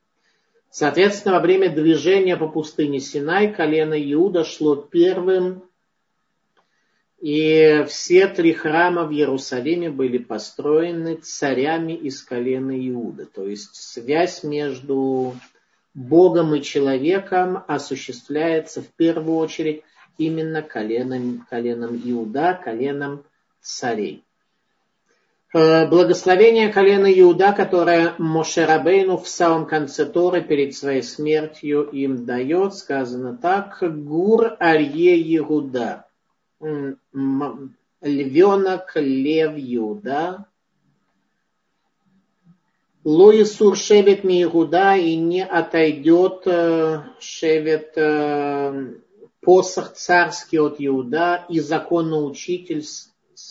[0.70, 5.62] Соответственно, во время движения по пустыне Синай колено Иуда шло первым,
[7.26, 13.26] и все три храма в Иерусалиме были построены царями из колена Иуда.
[13.26, 15.34] То есть связь между
[15.92, 19.82] Богом и человеком осуществляется в первую очередь
[20.18, 23.24] именно коленом, коленом Иуда, коленом
[23.60, 24.22] царей.
[25.52, 32.74] Э, благословение колена Иуда, которое Мошерабейну в самом конце Торы перед своей смертью им дает,
[32.74, 36.05] сказано так, Гур Арье Иуда,
[38.02, 40.46] львенок, лев Иуда,
[43.04, 48.94] Лоисур шевет ми Иуда и не отойдет э, шевет э,
[49.40, 52.84] посох царский от Иуда и законоучитель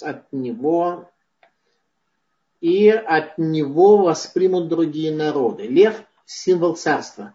[0.01, 1.09] от него
[2.59, 5.67] и от него воспримут другие народы.
[5.67, 7.33] Лев– символ царства.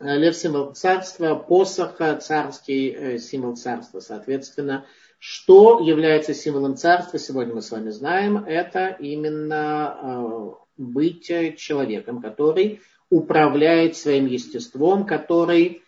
[0.00, 4.00] Э, лев– символ царства, посох– царский э, символ царства.
[4.00, 4.84] Соответственно,
[5.18, 12.80] что является символом царства, сегодня мы с вами знаем, это именно э, быть человеком, который
[13.10, 15.82] управляет своим естеством, который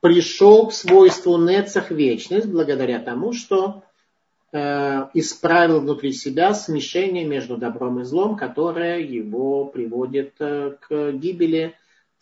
[0.00, 3.82] пришел к свойству нецах вечность благодаря тому, что
[4.50, 11.74] исправил внутри себя смешение между добром и злом, которое его приводит к гибели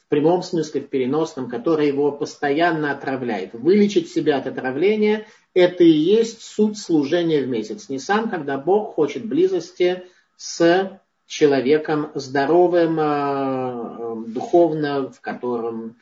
[0.06, 3.54] в прямом смысле, в переносном, которое его постоянно отравляет.
[3.54, 7.88] Вылечить себя от отравления– это и есть суть служения в месяц.
[7.88, 10.04] Не сам, когда Бог хочет близости
[10.36, 15.96] с человеком здоровым, э, духовно, в котором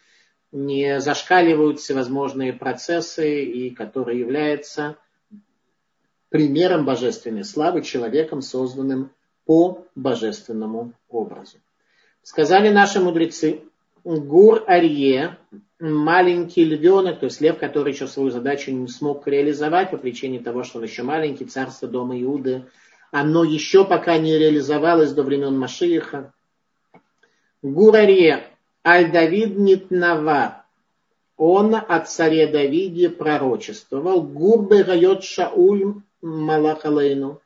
[0.53, 4.99] не зашкаливают всевозможные процессы и который является
[6.29, 9.13] примером божественной славы, человеком, созданным
[9.47, 11.59] по божественному образу.
[12.23, 13.63] Сказали наши мудрецы,
[14.05, 15.39] Гур Арье,
[15.81, 20.63] маленький львенок, то есть лев, который еще свою задачу не смог реализовать по причине того,
[20.63, 22.67] что он еще маленький, царство дома Иуды,
[23.11, 26.33] оно еще пока не реализовалось до времен Машииха.
[27.63, 28.45] Гур Арье,
[28.85, 30.65] Аль-Давид Нитнава,
[31.37, 34.23] он от царе Давиде пророчествовал.
[34.23, 37.44] Гурбе Гайот Шауль Малах Алейну, э,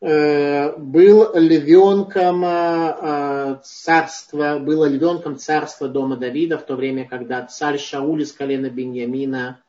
[0.00, 8.22] был львенком э, царства, было львенком царства дома Давида в то время, когда царь Шауль
[8.22, 9.62] из колена Беньямина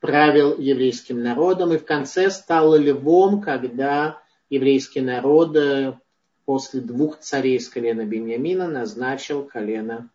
[0.00, 4.18] правил еврейским народом и в конце стал львом, когда
[4.48, 5.98] еврейский народ э,
[6.46, 10.08] после двух царей из колена Беньямина назначил колено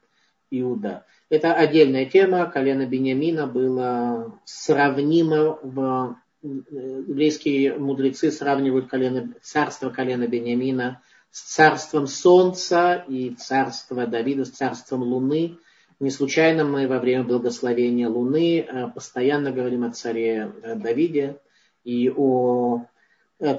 [0.49, 1.05] Иуда.
[1.29, 2.49] Это отдельная тема.
[2.49, 13.03] Колено Беньямина было сравнимо в еврейские мудрецы сравнивают колено, царство колена Бениамина с царством солнца
[13.07, 15.57] и царство Давида с царством луны.
[15.99, 21.37] Не случайно мы во время благословения Луны э, постоянно говорим о царе э, Давиде
[21.83, 22.85] и о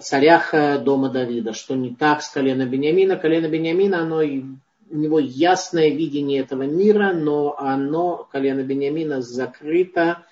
[0.01, 3.17] царях дома Давида, что не так с колена Бениамина.
[3.17, 10.25] Колено Бениамина, оно, у него ясное видение этого мира, но оно, колено Бениамина, закрыто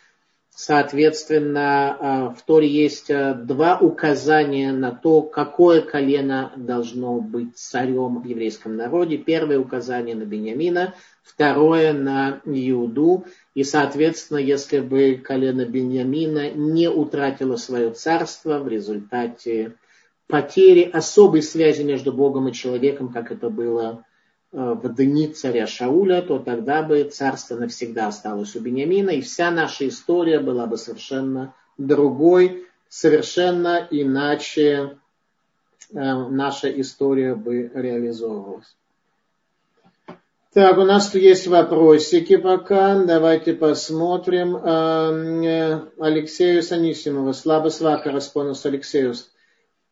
[0.61, 8.21] Соответственно, а, в Торе есть а, два указания на то, какое колено должно быть царем
[8.21, 9.19] в еврейском народе.
[9.19, 13.25] Первое указание на Бениамина, второе на Иуду.
[13.55, 19.77] И, соответственно, если бы колено Бениамина не утратило свое царство в результате
[20.27, 24.08] потери особой связи между Богом и человеком, как это было Э,
[24.53, 29.89] в дни царя Шауля, то тогда бы царство навсегда осталось у Бениамина, и вся наша
[29.89, 34.99] история была бы совершенно другой, совершенно иначе
[35.93, 38.75] э, наша история бы реализовывалась.
[40.55, 43.05] Так, у нас тут есть вопросики пока.
[43.05, 44.57] Давайте посмотрим.
[44.57, 47.33] Э, Алексею Санисимова.
[47.33, 49.31] Слабо свака, распонус Алексеюс.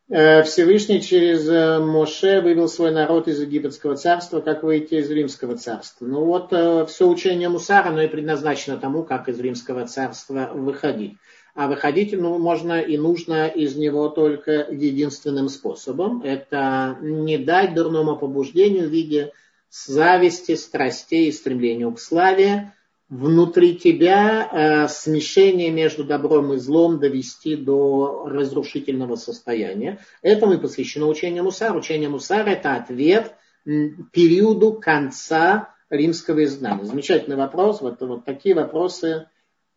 [0.09, 5.57] Э, Всевышний через э, Моше вывел свой народ из египетского царства, как выйти из римского
[5.57, 6.07] царства.
[6.07, 11.17] Ну вот э, все учение Мусара, оно и предназначено тому, как из римского царства выходить.
[11.57, 16.23] А выходить ну, можно и нужно из него только единственным способом.
[16.23, 19.33] Это не дать дурному побуждению в виде
[19.71, 22.73] зависти, страстей и стремлению к славе,
[23.09, 30.01] внутри тебя э, смешение между добром и злом довести до разрушительного состояния.
[30.23, 31.77] Этому и посвящено учение Мусар.
[31.77, 33.35] Учение Мусар– это ответ
[33.65, 36.85] периоду конца римского изгнания.
[36.85, 37.81] Замечательный вопрос.
[37.81, 39.29] Вот, вот такие вопросы,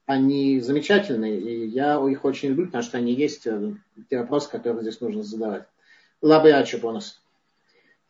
[0.05, 1.39] они замечательные.
[1.39, 3.73] И я их очень люблю, потому что они есть э,
[4.09, 5.65] те вопросы, которые здесь нужно задавать.
[6.21, 7.21] Лабы Ачупонос.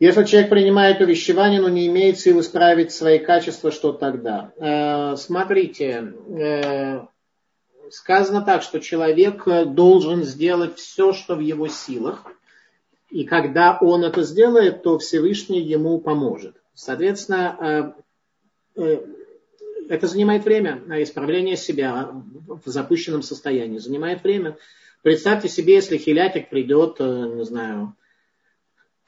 [0.00, 4.50] Если человек принимает увещевание, но не имеет сил исправить свои качества, что тогда?
[4.56, 7.00] Э, смотрите, э,
[7.90, 9.44] сказано так, что человек
[9.74, 12.24] должен сделать все, что в его силах.
[13.10, 16.56] И когда он это сделает, то Всевышний ему поможет.
[16.72, 17.94] Соответственно,
[18.76, 19.04] э,
[19.90, 20.82] это занимает время.
[21.02, 22.10] Исправление себя
[22.46, 24.56] в запущенном состоянии занимает время.
[25.02, 27.96] Представьте себе, если хилятик придет, не знаю,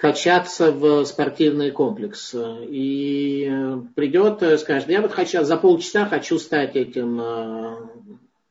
[0.03, 2.35] качаться в спортивный комплекс.
[2.35, 7.77] И э, придет, э, скажет, я вот хочу, за полчаса хочу стать этим э,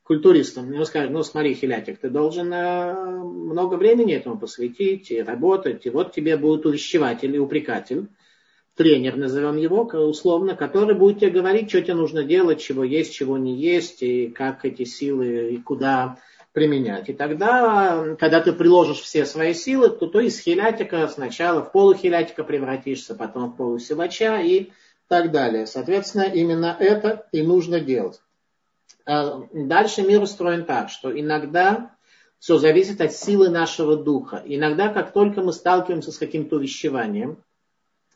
[0.02, 0.74] культуристом.
[0.74, 5.86] Он скажет, ну смотри, Хилятик, ты должен много времени этому посвятить и работать.
[5.86, 8.08] И вот тебе будет увещеватель и упрекатель,
[8.78, 13.38] тренер, назовем его, условно, который будет тебе говорить, что тебе нужно делать, чего есть, чего
[13.38, 16.18] не есть, и как эти силы, и куда
[16.54, 17.10] применять.
[17.10, 22.44] И тогда, когда ты приложишь все свои силы, то, то из хилятика сначала в полухилятика
[22.44, 24.72] превратишься, потом в полусилача и
[25.08, 25.66] так далее.
[25.66, 28.22] Соответственно, именно это и нужно делать.
[29.06, 31.96] А дальше мир устроен так, что иногда
[32.40, 34.42] все зависит от силы нашего духа.
[34.46, 37.38] Иногда, как только мы сталкиваемся с каким-то увещеванием,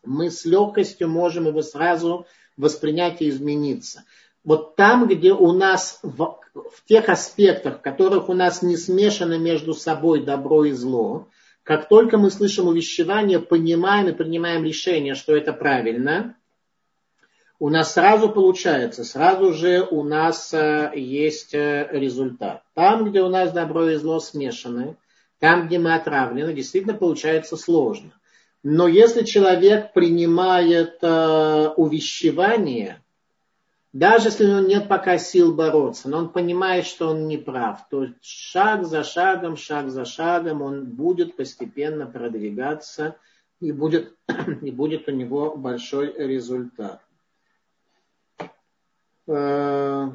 [0.04, 2.28] мы с легкостью можем его сразу
[2.58, 4.04] воспринять и измениться
[4.46, 9.38] вот там, где у нас в, в тех аспектах, в которых у нас не смешано
[9.38, 11.28] между собой добро и зло,
[11.64, 16.38] как только мы слышим увещевание, понимаем и принимаем решение, что это правильно,
[17.58, 22.62] у нас сразу получается, сразу же у нас э, есть э, результат.
[22.76, 24.98] Там, где у нас добро и зло смешаны,
[25.40, 28.12] там, где мы отравлены, действительно получается сложно.
[28.62, 33.02] Но если человек принимает э, увещевание–
[33.96, 37.88] даже если у него нет пока сил бороться, но он понимает, что он не прав,
[37.90, 43.16] то шаг за шагом, шаг за шагом он будет постепенно продвигаться
[43.62, 44.14] и будет,
[44.62, 47.00] и будет у него большой результат.
[49.28, 50.10] Э,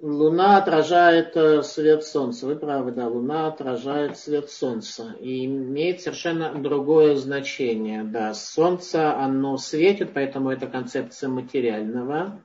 [0.00, 2.46] Луна отражает э, свет Солнца.
[2.46, 5.14] Вы правы, да, Луна отражает свет Солнца.
[5.20, 8.02] И имеет совершенно другое значение.
[8.02, 12.40] Да, Солнце, оно светит, поэтому это концепция материального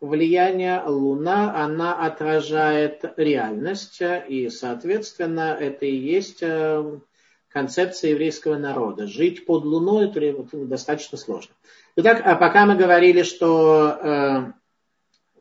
[0.00, 7.00] влияние Луна, она отражает реальность, и, соответственно, это и есть э,
[7.48, 9.06] концепция еврейского народа.
[9.06, 11.54] Жить под Луной это достаточно сложно.
[11.96, 14.52] Итак, а пока мы говорили, что э,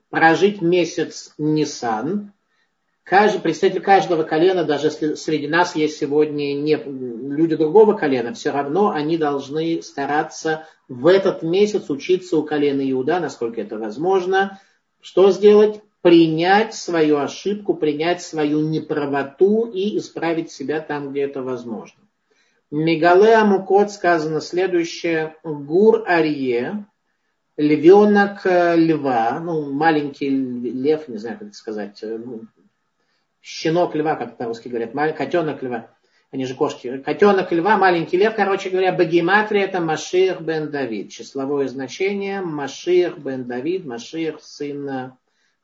[0.10, 2.34] прожить месяц Нисан,
[3.10, 8.51] каждый, представитель каждого колена, даже если среди нас есть сегодня не люди другого колена, все
[8.51, 14.62] равно они должны стараться в этот месяц учиться у колена Иуда, насколько это возможно.
[15.01, 15.82] Что сделать?
[16.01, 21.99] Принять свою ошибку, принять свою неправоту и исправить себя там, где это возможно.
[22.72, 25.36] Мегале Амукот сказано следующее.
[25.43, 26.86] Гур Арье,
[27.57, 32.43] львенок льва, ну, маленький лев, не знаю, как это сказать, ну,
[33.42, 35.90] щенок льва, как по-русски говорят, котенок льва
[36.32, 41.10] они же кошки, котенок льва, маленький лев, короче говоря, багиматрия это Машир бен Давид.
[41.10, 45.14] Числовое значение Машир бен Давид, Машир сын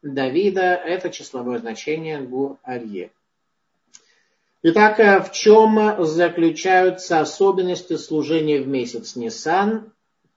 [0.02, 3.12] Давида, это числовое значение Гур Арье.
[4.64, 9.92] Итак, э, в чем заключаются особенности служения в месяц Нисан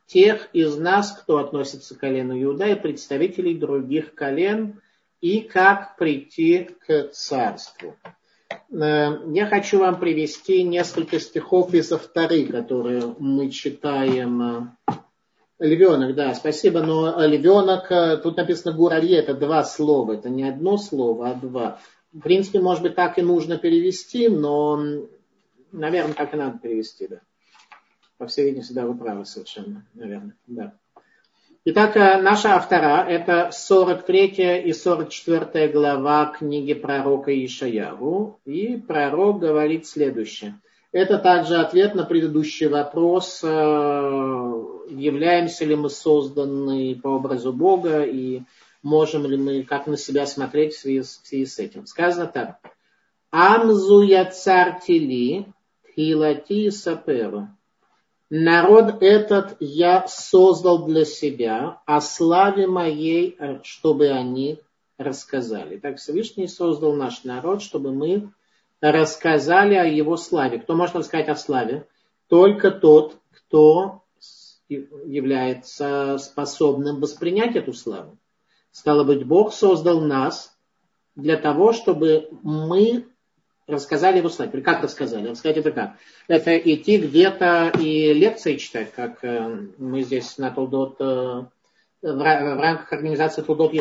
[0.07, 4.83] тех из нас, кто относится к колену Иуда и представителей других колен,
[5.21, 7.97] и как прийти к царству.
[8.71, 14.77] Э, я хочу вам привести несколько стихов из авторы, которые мы читаем.
[15.59, 20.77] Львенок, да, спасибо, но львенок, э, тут написано гурарье, это два слова, это не одно
[20.77, 21.81] слово, а два.
[22.13, 24.81] В принципе, может быть, так и нужно перевести, но,
[25.73, 27.21] наверное, так и надо перевести, да.
[28.19, 30.75] По всей видимости, да, вы правы совершенно, наверное, да.
[31.71, 38.41] Итак, э, наша автора– это 43 и 44 глава книги пророка Ишаяру.
[38.47, 40.59] И пророк говорит следующее.
[40.93, 43.47] Это также ответ на предыдущий вопрос, э,
[44.89, 48.41] являемся ли мы созданы по образу Бога и
[48.83, 51.85] можем ли мы как на себя смотреть в связи, в связи с этим.
[51.85, 52.61] Сказано так.
[53.31, 55.45] Амзу я царь тили,
[55.95, 57.49] хилати саперу.
[58.31, 64.61] Народ этот я создал для себя, о славе моей, э, чтобы они
[64.99, 65.79] рассказали.
[65.79, 68.31] Так Всевышний создал наш народ, чтобы мы
[68.83, 70.59] рассказали о его славе.
[70.59, 71.87] Кто может рассказать о славе?
[72.29, 74.03] Только тот, кто
[74.69, 78.19] является способным воспринять эту славу.
[78.71, 80.55] Стало быть, Бог создал нас
[81.17, 83.07] для того, чтобы мы
[83.69, 84.51] рассказали в слайд.
[84.65, 85.29] Как рассказали?
[85.29, 85.93] Рассказать это как?
[86.27, 91.45] Это идти где-то и лекции читать, как э, мы здесь на Толдот, э,
[92.01, 93.73] в рамках организации Толдот,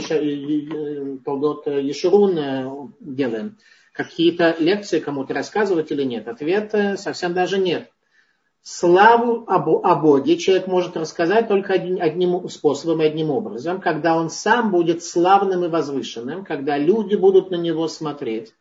[1.68, 3.58] Ешерун делаем.
[3.94, 6.28] Какие-то лекции кому-то рассказывать или нет?
[6.28, 7.90] Ответ совсем даже нет.
[8.62, 14.72] Славу о Боге человек может рассказать только одним способом и одним образом, когда он сам
[14.72, 18.54] будет славным и возвышенным, когда люди будут на него смотреть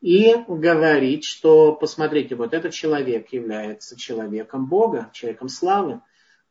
[0.00, 6.00] и говорить, что, посмотрите, вот этот человек является человеком Бога, человеком славы.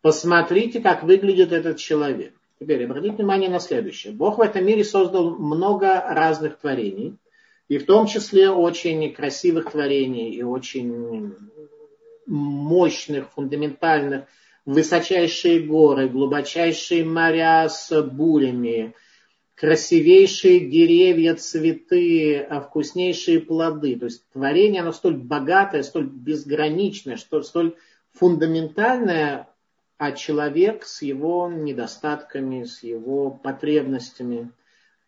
[0.02, 2.34] Посмотрите, как выглядит этот человек.
[2.60, 4.14] Теперь обратите внимание на следующее.
[4.14, 7.18] Бог в этом мире создал много разных творений,
[7.68, 11.36] и в том числе очень красивых творений и очень
[12.26, 14.26] мощных, фундаментальных,
[14.66, 18.94] высочайшие горы, глубочайшие моря с бурями,
[19.58, 23.98] красивейшие деревья, цветы, а вкуснейшие плоды.
[23.98, 27.76] То есть творение, оно столь богатое, столь безграничное, что столь
[28.14, 29.48] фундаментальное,
[29.98, 34.52] а человек с его недостатками, с его потребностями,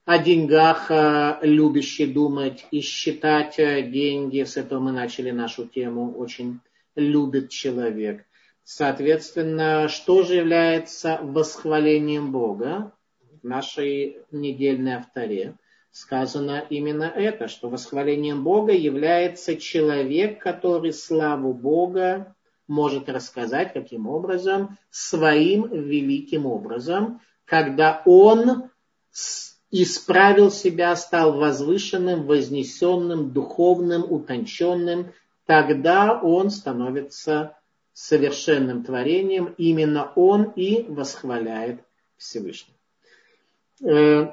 [0.05, 6.15] о деньгах а, любящий думать и считать а, деньги, с этого мы начали нашу тему,
[6.17, 6.59] очень
[6.95, 8.25] любит человек.
[8.63, 12.93] Соответственно, что же является восхвалением Бога?
[13.41, 15.55] В нашей недельной авторе
[15.91, 22.35] сказано именно это, что восхвалением Бога является человек, который славу Бога
[22.67, 24.77] может рассказать каким образом?
[24.91, 28.69] Своим великим образом, когда он
[29.71, 35.13] исправил себя, стал возвышенным, вознесенным, духовным, утонченным,
[35.45, 37.57] тогда он становится
[37.93, 41.83] совершенным творением, именно он и восхваляет
[42.17, 42.78] Всевышнего.
[43.83, 44.27] Э,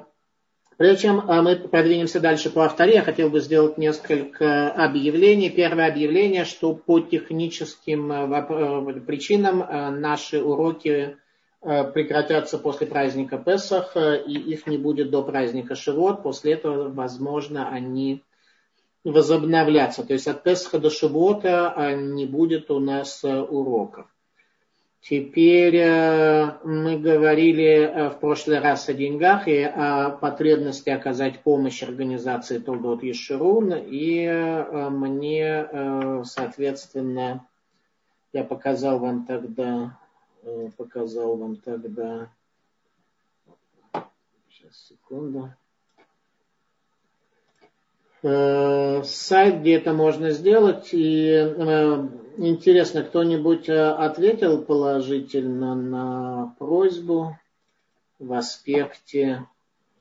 [0.77, 5.49] прежде чем э, мы продвинемся дальше по авторе, я хотел бы сделать несколько объявлений.
[5.49, 9.59] Первое объявление, что по техническим э, причинам
[9.99, 11.17] наши уроки
[11.59, 16.21] прекратятся после праздника Песах, и их не будет до праздника Шивот.
[16.21, 18.23] После этого, возможно, они
[19.03, 20.03] возобновлятся.
[20.05, 24.05] То есть от Песха до Шивота не будет у нас уроков.
[25.01, 31.81] Теперь э, мы говорили э, в прошлый раз о деньгах и о потребности оказать помощь
[31.81, 33.73] организации Толдот Ешерун.
[33.73, 37.45] И э, мне, соответственно,
[38.33, 39.97] я показал вам тогда,
[40.75, 42.29] показал вам тогда,
[44.49, 45.53] сейчас, секунду.
[48.21, 50.89] Сайт, где это можно сделать.
[50.91, 52.03] И
[52.37, 57.37] интересно, кто-нибудь э, ответил положительно на просьбу
[58.19, 59.45] в аспекте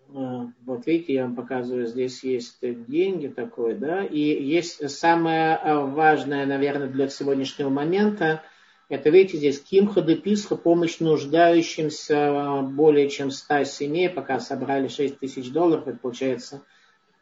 [0.09, 6.89] вот видите, я вам показываю, здесь есть деньги такое, да, и есть самое важное, наверное,
[6.89, 8.43] для сегодняшнего момента,
[8.89, 15.51] Это, видите, здесь Кимха Деписха, помощь нуждающимся более чем 100 семей, пока собрали 6 тысяч
[15.51, 16.63] долларов, это получается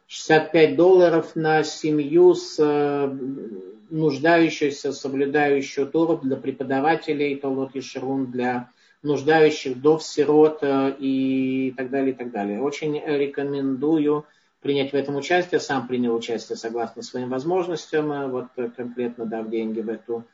[0.07, 3.19] 65 долларов на семью с э,
[3.91, 8.71] нуждающуюся, соблюдающую Тору для преподавателей, Толот Ешерун, для
[9.03, 12.61] нуждающих вдов, сирот э, и так далее, и так далее.
[12.61, 14.27] Очень рекомендую
[14.61, 15.61] принять в этом участие.
[15.61, 18.47] Сам принял участие согласно своим возможностям, э, вот
[18.77, 20.25] конкретно дав деньги в эту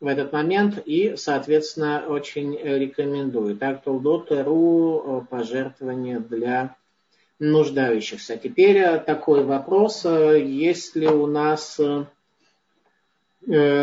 [0.00, 3.58] в этот момент и, соответственно, очень рекомендую.
[3.58, 6.74] Так, Толдот.ру пожертвования для
[7.40, 8.36] нуждающихся.
[8.36, 12.04] Теперь э, такой вопрос, э, если у нас, э,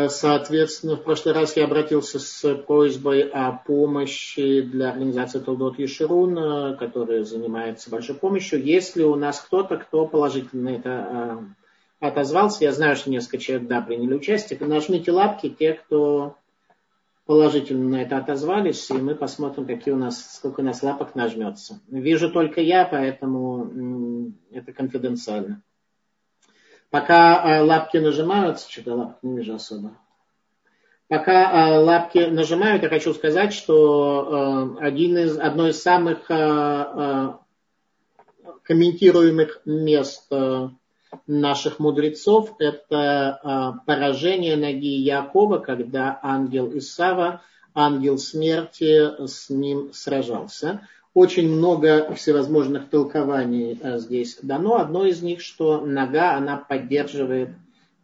[0.08, 7.24] соответственно, в прошлый раз я обратился с просьбой о помощи для организации Толдот Ешерун, которая
[7.24, 8.62] занимается большой помощью.
[8.62, 11.44] Если у нас кто-то, кто положительно это
[11.98, 16.36] отозвался, я знаю, что несколько человек, да, приняли участие, нажмите лапки те, кто
[17.28, 21.78] положительно на это отозвались, и мы посмотрим, какие у нас, сколько у нас лапок нажмется.
[21.86, 25.62] Вижу только я, поэтому это конфиденциально.
[26.88, 29.90] Пока э, лапки нажимаются, что-то лапки не вижу особо.
[31.08, 36.26] Пока э, лапки нажимают, я хочу сказать, что э, один из, одно из самых
[38.62, 40.32] комментируемых мест
[41.26, 47.42] наших мудрецов, это а, поражение ноги Якова, когда ангел Исава,
[47.74, 50.86] ангел смерти, с ним сражался.
[51.14, 54.76] Очень много всевозможных толкований а, здесь дано.
[54.76, 57.50] Одно из них, что нога, она поддерживает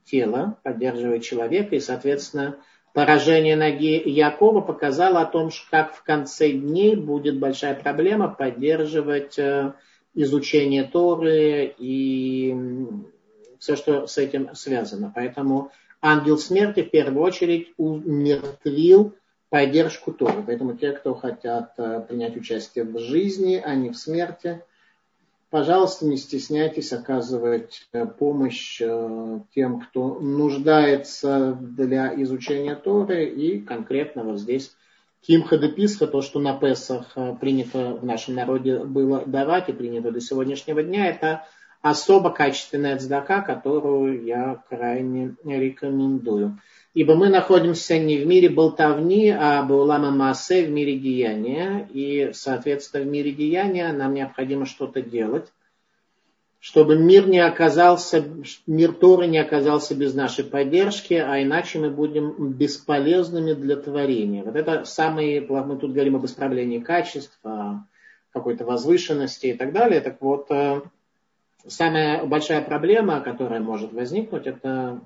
[0.04, 2.56] тело, поддерживает человека, и, соответственно,
[2.92, 9.74] поражение ноги Якова показало о том, как в конце дней будет большая проблема поддерживать а,
[10.14, 12.54] изучение Торы и
[13.58, 15.12] все, что с этим связано.
[15.14, 19.14] Поэтому ангел смерти в первую очередь умертвил
[19.48, 20.42] поддержку Торы.
[20.44, 24.62] Поэтому те, кто хотят э, принять участие в жизни, а не в смерти,
[25.50, 34.24] пожалуйста, не стесняйтесь оказывать э, помощь э, тем, кто нуждается для изучения Торы и конкретно
[34.24, 34.76] вот здесь
[35.26, 39.72] Кимха де Писха, то, что на Песах э, принято в нашем народе было давать и
[39.72, 41.46] принято до сегодняшнего дня, это
[41.80, 46.58] особо качественная цдака, которую я крайне рекомендую.
[46.94, 51.88] Ибо мы находимся не в мире болтовни, а Баулама Маасе в мире деяния.
[51.92, 55.52] И, соответственно, в мире деяния нам необходимо что-то делать
[56.64, 58.24] чтобы мир не оказался,
[58.66, 64.42] мир Торы не оказался без нашей поддержки, а иначе мы будем бесполезными для творения.
[64.42, 67.38] Вот это самые, мы тут говорим об исправлении качеств,
[68.32, 70.00] какой-то возвышенности и так далее.
[70.00, 70.80] Так вот, э,
[71.66, 75.02] самая большая проблема, которая может возникнуть, это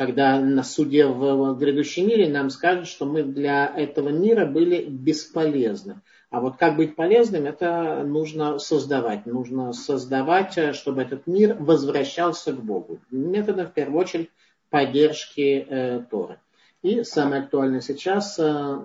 [0.00, 6.00] когда на суде в грядущем мире нам скажут, что мы для этого мира были бесполезны.
[6.30, 9.26] А вот как быть полезным, это нужно создавать.
[9.26, 12.98] Нужно создавать, э, чтобы этот мир возвращался к Богу.
[13.10, 14.30] Методом, в первую очередь,
[14.70, 16.38] поддержки э, Торы.
[16.80, 18.78] И самое актуальное сейчас э,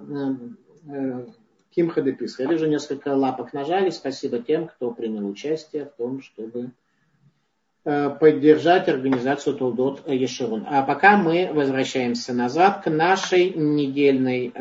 [0.90, 1.26] э,
[1.74, 2.44] Кимха Деписха.
[2.44, 3.90] Я вижу несколько лапок нажали.
[3.90, 6.85] Спасибо тем, кто принял участие в том, чтобы э,
[7.86, 10.66] поддержать организацию Толдот Ешерун.
[10.68, 14.52] А пока мы возвращаемся назад к нашей недельной э,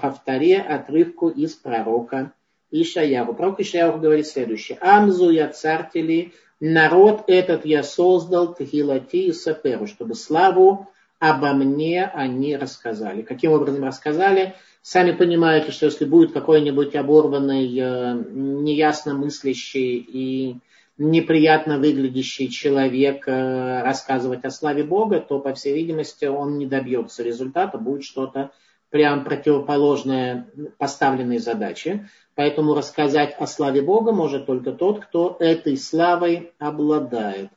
[0.00, 2.32] авторе, отрывку из пророка
[2.70, 3.34] Ишаяру.
[3.34, 4.78] Пророк Ишаяру говорит следующее.
[4.80, 12.56] Амзу я цартели, народ этот я создал, тахилати и саперу, чтобы славу обо мне они
[12.56, 13.22] рассказали.
[13.22, 14.54] Каким образом рассказали?
[14.82, 20.56] Сами понимаете, что если будет какой-нибудь оборванный, э, неясно мыслящий и
[21.00, 27.22] неприятно выглядящий человек э, рассказывать о славе Бога, то, по всей видимости, он не добьется
[27.22, 28.50] результата, будет что-то
[28.90, 32.08] прям противоположное поставленной задаче.
[32.34, 37.48] Поэтому рассказать о славе Бога может только тот, кто этой славой обладает.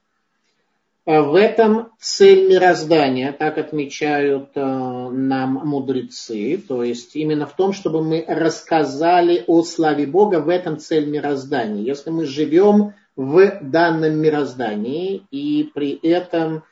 [1.06, 6.64] А в этом цель мироздания, так отмечают э, нам мудрецы.
[6.66, 11.84] То есть именно в том, чтобы мы рассказали о славе Бога, в этом цель мироздания.
[11.84, 16.64] Если мы живем в данном мироздании и при этом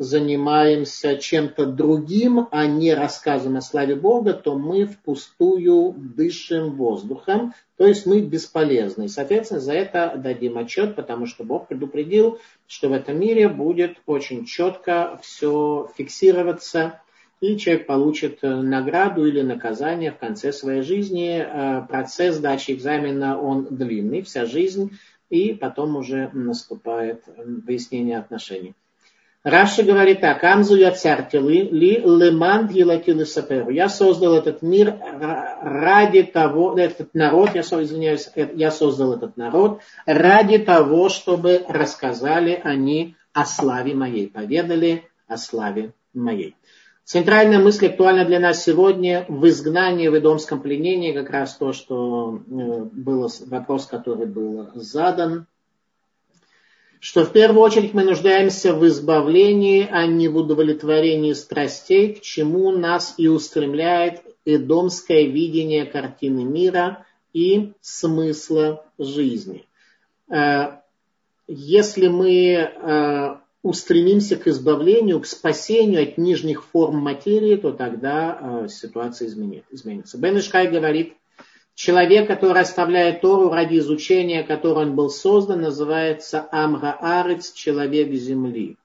[0.00, 7.86] занимаемся чем-то другим, а не рассказом о славе Бога, то мы впустую дышим воздухом, то
[7.86, 9.08] есть мы бесполезны.
[9.08, 14.46] Соответственно, за это дадим отчет, потому что Бог предупредил, что в этом мире будет очень
[14.46, 17.02] четко все фиксироваться,
[17.42, 21.44] и человек получит награду или наказание в конце своей жизни.
[21.46, 24.92] Э, процесс сдачи экзамена, он длинный, вся жизнь,
[25.30, 28.74] и потом уже наступает выяснение отношений.
[29.42, 33.70] Раши говорит так, Амзу я цартилы, ли леман дилатилы саперу.
[33.70, 34.98] Я создал этот мир
[35.62, 43.16] ради того, этот народ, я, извиняюсь, я создал этот народ ради того, чтобы рассказали они
[43.32, 46.54] о славе моей, поведали о славе моей.
[47.10, 52.36] Центральная мысль актуальна для нас сегодня в изгнании, в идомском пленении, как раз то, что
[52.36, 55.46] э, был вопрос, который был задан,
[57.00, 62.70] что в первую очередь мы нуждаемся в избавлении, а не в удовлетворении страстей, к чему
[62.70, 69.66] нас и устремляет идомское видение картины мира и смысла жизни.
[70.28, 70.76] Э,
[71.48, 78.68] если мы э, устремимся к избавлению, к спасению от нижних форм материи, то тогда э,
[78.68, 80.18] ситуация изменится.
[80.18, 81.14] Бен Ишкай говорит,
[81.74, 88.76] человек, который оставляет Тору ради изучения, которым он был создан, называется Арец, человек земли.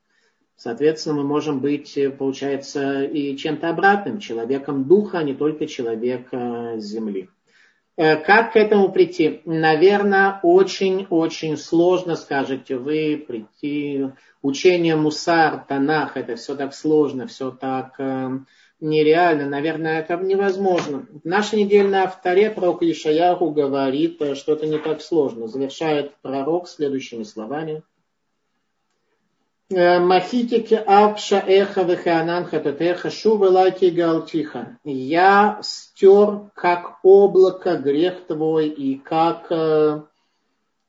[0.58, 6.76] Соответственно, мы можем быть, э, получается, и чем-то обратным, человеком духа, а не только человека
[6.78, 7.30] земли.
[7.98, 9.42] Э, как к этому прийти?
[9.46, 14.10] Наверное, очень-очень сложно, скажете вы, прийти.
[14.42, 18.30] Учение Мусар, Танах, это все так сложно, все так э,
[18.82, 19.48] нереально.
[19.48, 21.08] Наверное, это невозможно.
[21.24, 25.48] В нашей недельной авторе пророк Ишаяху говорит, э, что это не так сложно.
[25.48, 27.82] Завершает пророк следующими словами–
[29.72, 34.78] Махитики апша эхо веханан хататеха шувелаки галтиха.
[34.84, 40.02] Я стер, как облако, грех твой, и как э,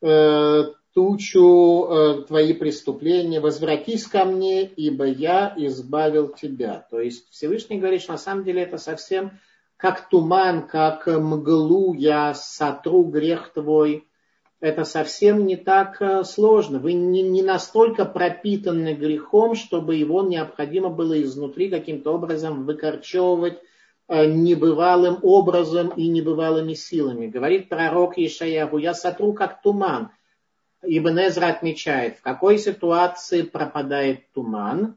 [0.03, 3.41] э, тучу э, твои преступления.
[3.41, 6.87] Возвратись ко мне, ибо я избавил тебя.
[6.91, 9.41] То есть Всевышний говорит, что на самом деле это совсем
[9.79, 14.07] как туман, как мглу, я сотру грех твой
[14.61, 16.79] это совсем не так э, сложно.
[16.79, 23.59] Вы не, не настолько пропитаны грехом, чтобы его необходимо было изнутри каким-то образом выкорчевывать
[24.09, 27.27] э, небывалым образом и небывалыми силами.
[27.27, 30.11] Говорит пророк Ишаягу, я сотру как туман.
[30.83, 34.97] Ибн Эзра отмечает, в какой ситуации пропадает туман?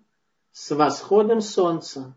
[0.51, 2.15] С восходом солнца.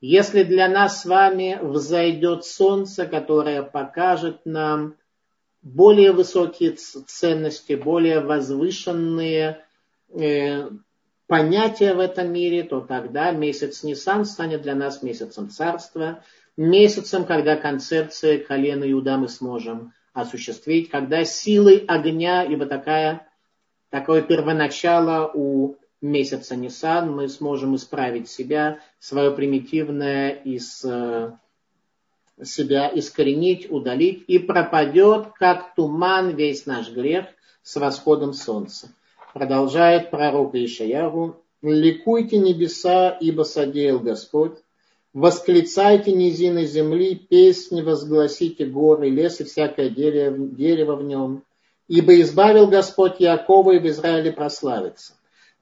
[0.00, 4.94] Если для нас с вами взойдет солнце, которое покажет нам
[5.62, 9.64] более высокие ценности, более возвышенные
[10.10, 10.70] э,
[11.26, 16.22] понятия в этом мире, то тогда месяц Нисан станет для нас месяцем царства,
[16.56, 23.28] месяцем, когда концепция колена Иуда мы сможем осуществить, когда силой огня, ибо такая,
[23.90, 30.84] такое первоначало у месяца Нисан, мы сможем исправить себя, свое примитивное из
[32.44, 37.26] себя искоренить, удалить, и пропадет, как туман, весь наш грех
[37.62, 38.92] с восходом солнца.
[39.34, 44.58] Продолжает пророк Ишаяру, ликуйте небеса, ибо содеял Господь,
[45.12, 51.42] восклицайте низины земли, песни возгласите горы, лес и всякое дерево, дерево в нем,
[51.88, 55.14] ибо избавил Господь Якова и в Израиле прославится.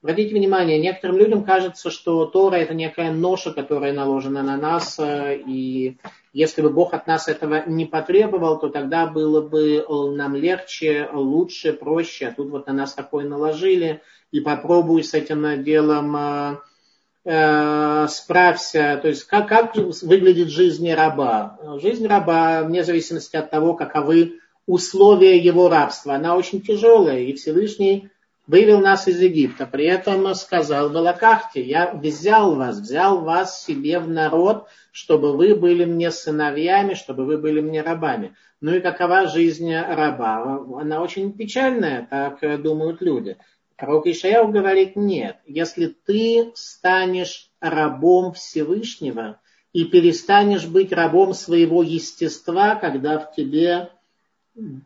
[0.07, 5.37] Обратите внимание, некоторым людям кажется, что Тора это некая ноша, которая наложена на нас, э,
[5.45, 5.97] и
[6.33, 11.11] если бы Бог от нас этого не потребовал, то тогда было бы э, нам легче,
[11.13, 12.29] лучше, проще.
[12.29, 14.01] А тут вот на нас такое наложили,
[14.31, 16.57] и попробуй с этим делом э,
[17.25, 19.01] э, справься.
[19.03, 21.59] То есть как, как выглядит жизнь раба?
[21.83, 28.09] Жизнь раба, вне зависимости от того, каковы условия его рабства, она очень тяжелая, и Всевышний
[28.47, 29.67] вывел нас из Египта.
[29.67, 35.85] При этом сказал Балакахте, я взял вас, взял вас себе в народ, чтобы вы были
[35.85, 38.35] мне сыновьями, чтобы вы были мне рабами.
[38.61, 40.65] Ну и какова жизнь раба?
[40.81, 43.37] Она очень печальная, так думают люди.
[43.77, 49.39] Пророк Ишаяу говорит, нет, если ты станешь рабом Всевышнего
[49.75, 53.91] и перестанешь быть рабом своего естества, когда в тебе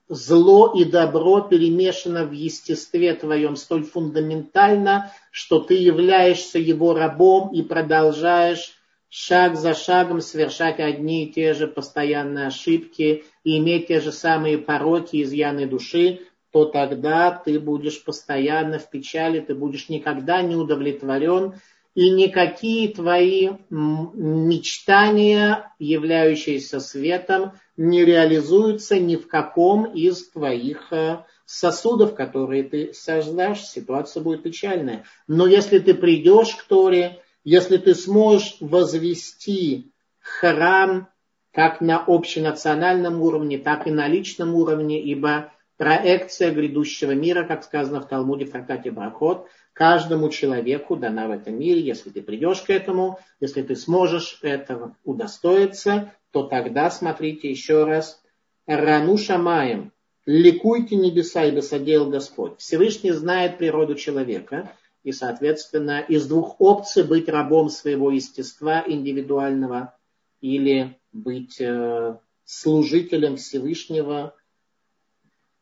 [0.08, 7.62] зло и добро перемешано в естестве твоем столь фундаментально, что ты являешься его рабом и
[7.62, 8.72] продолжаешь
[9.08, 14.58] шаг за шагом совершать одни и те же постоянные ошибки и иметь те же самые
[14.58, 16.20] пороки, изъяны души,
[16.52, 21.54] то тогда ты будешь постоянно в печали, ты будешь никогда не удовлетворен,
[22.00, 32.14] и никакие твои мечтания, являющиеся светом, не реализуются ни в каком из твоих э, сосудов,
[32.14, 35.04] которые ты создашь, ситуация будет печальная.
[35.28, 41.06] Но если ты придешь к Торе, если ты сможешь возвести храм
[41.52, 48.02] как на общенациональном уровне, так и на личном уровне, ибо проекция грядущего мира, как сказано
[48.02, 52.68] в Талмуде в Трактате Брахот, каждому человеку дана в этом мире, если ты придешь к
[52.68, 58.22] этому, если ты сможешь этого удостоиться, то тогда, смотрите еще раз,
[58.66, 59.92] Рану Шамаем,
[60.26, 62.58] ликуйте небеса, ибо содеял Господь.
[62.58, 64.72] Всевышний знает природу человека,
[65.02, 69.96] и, соответственно, из двух опций быть рабом своего естества индивидуального
[70.42, 74.34] или быть э, служителем Всевышнего.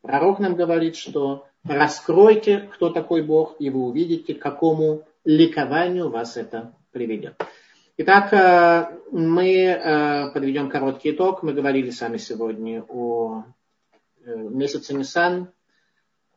[0.01, 6.37] Пророк нам говорит, что раскройте, кто такой Бог, и вы увидите, к какому ликованию вас
[6.37, 7.41] это приведет.
[7.97, 11.43] Итак, э, мы э, подведем короткий итог.
[11.43, 13.43] Мы говорили сами сегодня о
[14.25, 15.49] месяце Нисан.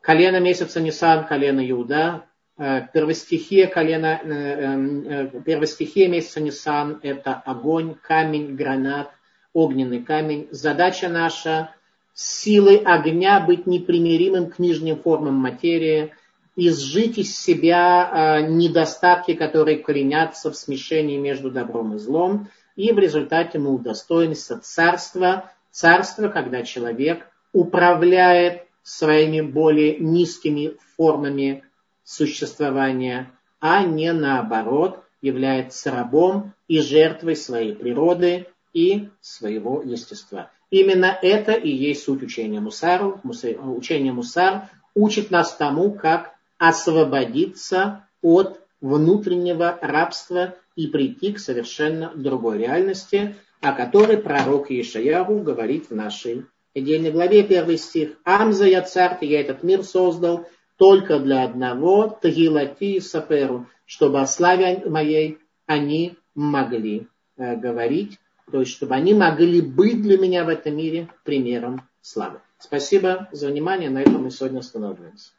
[0.00, 2.24] Колено месяца Нисан, колено Иуда,
[2.58, 9.10] Э, первостихия колена, э, э, первостихия месяца Нисан– это огонь, камень, гранат,
[9.54, 10.48] огненный камень.
[10.50, 11.74] Задача наша–
[12.14, 16.14] силой огня быть непримиримым к нижним формам материи,
[16.56, 23.58] изжить из себя недостатки, которые коренятся в смешении между добром и злом, и в результате
[23.58, 31.64] мы удостоимся царства, царства, когда человек управляет своими более низкими формами
[32.04, 40.50] существования, а не наоборот является рабом и жертвой своей природы и своего естества.
[40.72, 43.20] Именно это и есть суть учения Мусару.
[43.24, 52.56] Учение Мусар учит нас тому, как освободиться от внутреннего рабства и прийти к совершенно другой
[52.56, 58.16] реальности, о которой пророк Ишаяру говорит в нашей недельной главе, первый стих.
[58.24, 60.48] «Амза я царь, я этот мир создал,
[60.78, 68.18] только для одного, Тагилати и Саперу, чтобы о славе моей они могли э, говорить,
[68.50, 72.40] то есть чтобы они могли быть для меня в этом мире примером славы.
[72.58, 75.32] Спасибо за внимание, на этом мы сегодня останавливаемся.